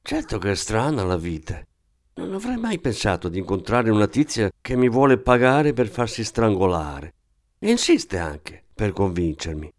Certo 0.00 0.38
che 0.38 0.50
è 0.50 0.54
strana 0.54 1.02
la 1.02 1.16
vita. 1.16 1.60
Non 2.16 2.34
avrei 2.34 2.56
mai 2.56 2.78
pensato 2.78 3.28
di 3.28 3.38
incontrare 3.38 3.90
una 3.90 4.06
tizia 4.06 4.50
che 4.60 4.76
mi 4.76 4.88
vuole 4.88 5.18
pagare 5.18 5.72
per 5.72 5.88
farsi 5.88 6.22
strangolare. 6.22 7.14
E 7.58 7.70
insiste 7.70 8.18
anche 8.18 8.62
per 8.72 8.92
convincermi. 8.92 9.72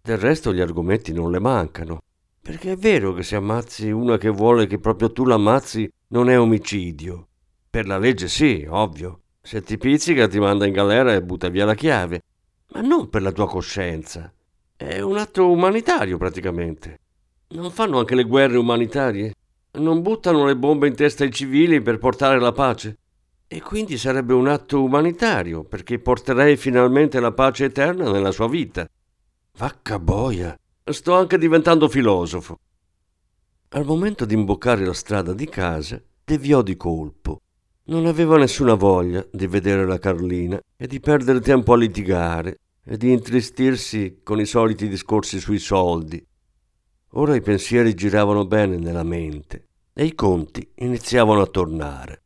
Del 0.00 0.18
resto 0.18 0.54
gli 0.54 0.60
argomenti 0.60 1.12
non 1.12 1.30
le 1.30 1.40
mancano. 1.40 2.00
Perché 2.40 2.72
è 2.72 2.76
vero 2.76 3.12
che 3.12 3.22
se 3.22 3.36
ammazzi 3.36 3.90
una 3.90 4.16
che 4.16 4.28
vuole 4.28 4.66
che 4.66 4.78
proprio 4.78 5.12
tu 5.12 5.24
l'ammazzi 5.24 5.90
non 6.08 6.30
è 6.30 6.38
omicidio. 6.38 7.28
Per 7.68 7.86
la 7.86 7.98
legge 7.98 8.28
sì, 8.28 8.66
ovvio. 8.68 9.20
Se 9.42 9.60
ti 9.62 9.76
pizzica 9.76 10.28
ti 10.28 10.38
manda 10.38 10.66
in 10.66 10.72
galera 10.72 11.12
e 11.12 11.22
butta 11.22 11.48
via 11.48 11.64
la 11.64 11.74
chiave. 11.74 12.22
Ma 12.74 12.80
non 12.80 13.08
per 13.08 13.22
la 13.22 13.30
tua 13.30 13.46
coscienza. 13.46 14.32
È 14.76 14.98
un 15.00 15.16
atto 15.16 15.48
umanitario 15.48 16.18
praticamente. 16.18 16.98
Non 17.50 17.70
fanno 17.70 18.00
anche 18.00 18.16
le 18.16 18.24
guerre 18.24 18.56
umanitarie? 18.56 19.32
Non 19.78 20.02
buttano 20.02 20.44
le 20.44 20.56
bombe 20.56 20.88
in 20.88 20.96
testa 20.96 21.22
ai 21.22 21.30
civili 21.30 21.80
per 21.80 21.98
portare 21.98 22.40
la 22.40 22.50
pace? 22.50 22.98
E 23.46 23.60
quindi 23.62 23.96
sarebbe 23.96 24.34
un 24.34 24.48
atto 24.48 24.82
umanitario, 24.82 25.62
perché 25.62 26.00
porterei 26.00 26.56
finalmente 26.56 27.20
la 27.20 27.30
pace 27.30 27.66
eterna 27.66 28.10
nella 28.10 28.32
sua 28.32 28.48
vita. 28.48 28.88
Vacca 29.56 30.00
boia! 30.00 30.58
Sto 30.82 31.14
anche 31.14 31.38
diventando 31.38 31.88
filosofo. 31.88 32.58
Al 33.68 33.84
momento 33.84 34.24
di 34.24 34.34
imboccare 34.34 34.84
la 34.84 34.92
strada 34.92 35.32
di 35.32 35.48
casa, 35.48 36.02
deviò 36.24 36.60
di 36.60 36.76
colpo. 36.76 37.40
Non 37.84 38.06
aveva 38.06 38.36
nessuna 38.36 38.74
voglia 38.74 39.24
di 39.30 39.46
vedere 39.46 39.86
la 39.86 40.00
Carlina 40.00 40.60
e 40.76 40.88
di 40.88 40.98
perdere 40.98 41.40
tempo 41.40 41.72
a 41.72 41.76
litigare 41.76 42.58
e 42.84 42.96
di 42.96 43.12
intristirsi 43.12 44.20
con 44.22 44.38
i 44.40 44.46
soliti 44.46 44.88
discorsi 44.88 45.40
sui 45.40 45.58
soldi. 45.58 46.24
Ora 47.16 47.34
i 47.34 47.40
pensieri 47.40 47.94
giravano 47.94 48.44
bene 48.46 48.76
nella 48.76 49.04
mente 49.04 49.68
e 49.92 50.04
i 50.04 50.14
conti 50.14 50.68
iniziavano 50.76 51.40
a 51.40 51.46
tornare. 51.46 52.22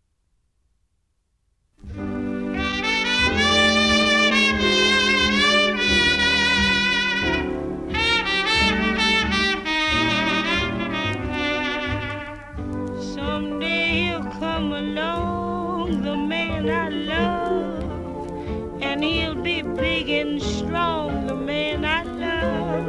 Be 19.43 19.63
big 19.63 20.09
and 20.09 20.43
strong, 20.43 21.27
the 21.27 21.35
man 21.35 21.85
I 21.85 22.03
love. 22.03 22.89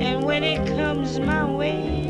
And 0.00 0.24
when 0.24 0.44
it 0.44 0.66
comes 0.76 1.18
my 1.18 1.44
way, 1.50 2.07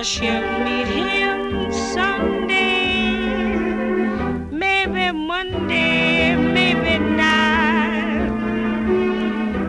I 0.00 0.02
shall 0.02 0.64
meet 0.64 0.88
him 0.88 1.70
someday. 1.70 3.20
Maybe 4.50 5.12
Monday, 5.12 6.36
maybe 6.36 6.98
not. 7.20 8.40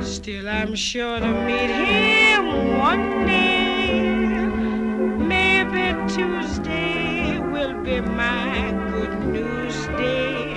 Still, 0.02 0.48
I'm 0.48 0.74
sure 0.74 1.20
to 1.20 1.34
meet 1.44 1.70
him 1.70 2.78
one 2.78 3.26
day. 3.28 4.06
Maybe 5.36 5.98
Tuesday 6.08 7.38
will 7.38 7.74
be 7.84 8.00
my 8.00 8.72
good 8.94 9.14
news 9.36 9.88
day. 10.00 10.54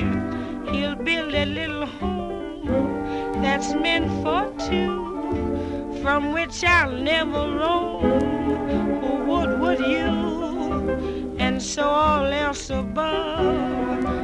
He'll 0.71 0.95
build 0.95 1.35
a 1.35 1.47
little 1.47 1.87
home 1.87 3.43
that's 3.43 3.75
meant 3.75 4.07
for 4.23 4.53
two, 4.69 5.99
from 6.01 6.33
which 6.33 6.63
I'll 6.63 6.93
never 6.93 7.51
roam. 7.59 8.54
What 9.27 9.59
would 9.59 9.81
you? 9.81 11.37
And 11.39 11.63
so 11.63 11.83
all 11.83 12.27
else 12.27 12.71
above, 12.71 14.24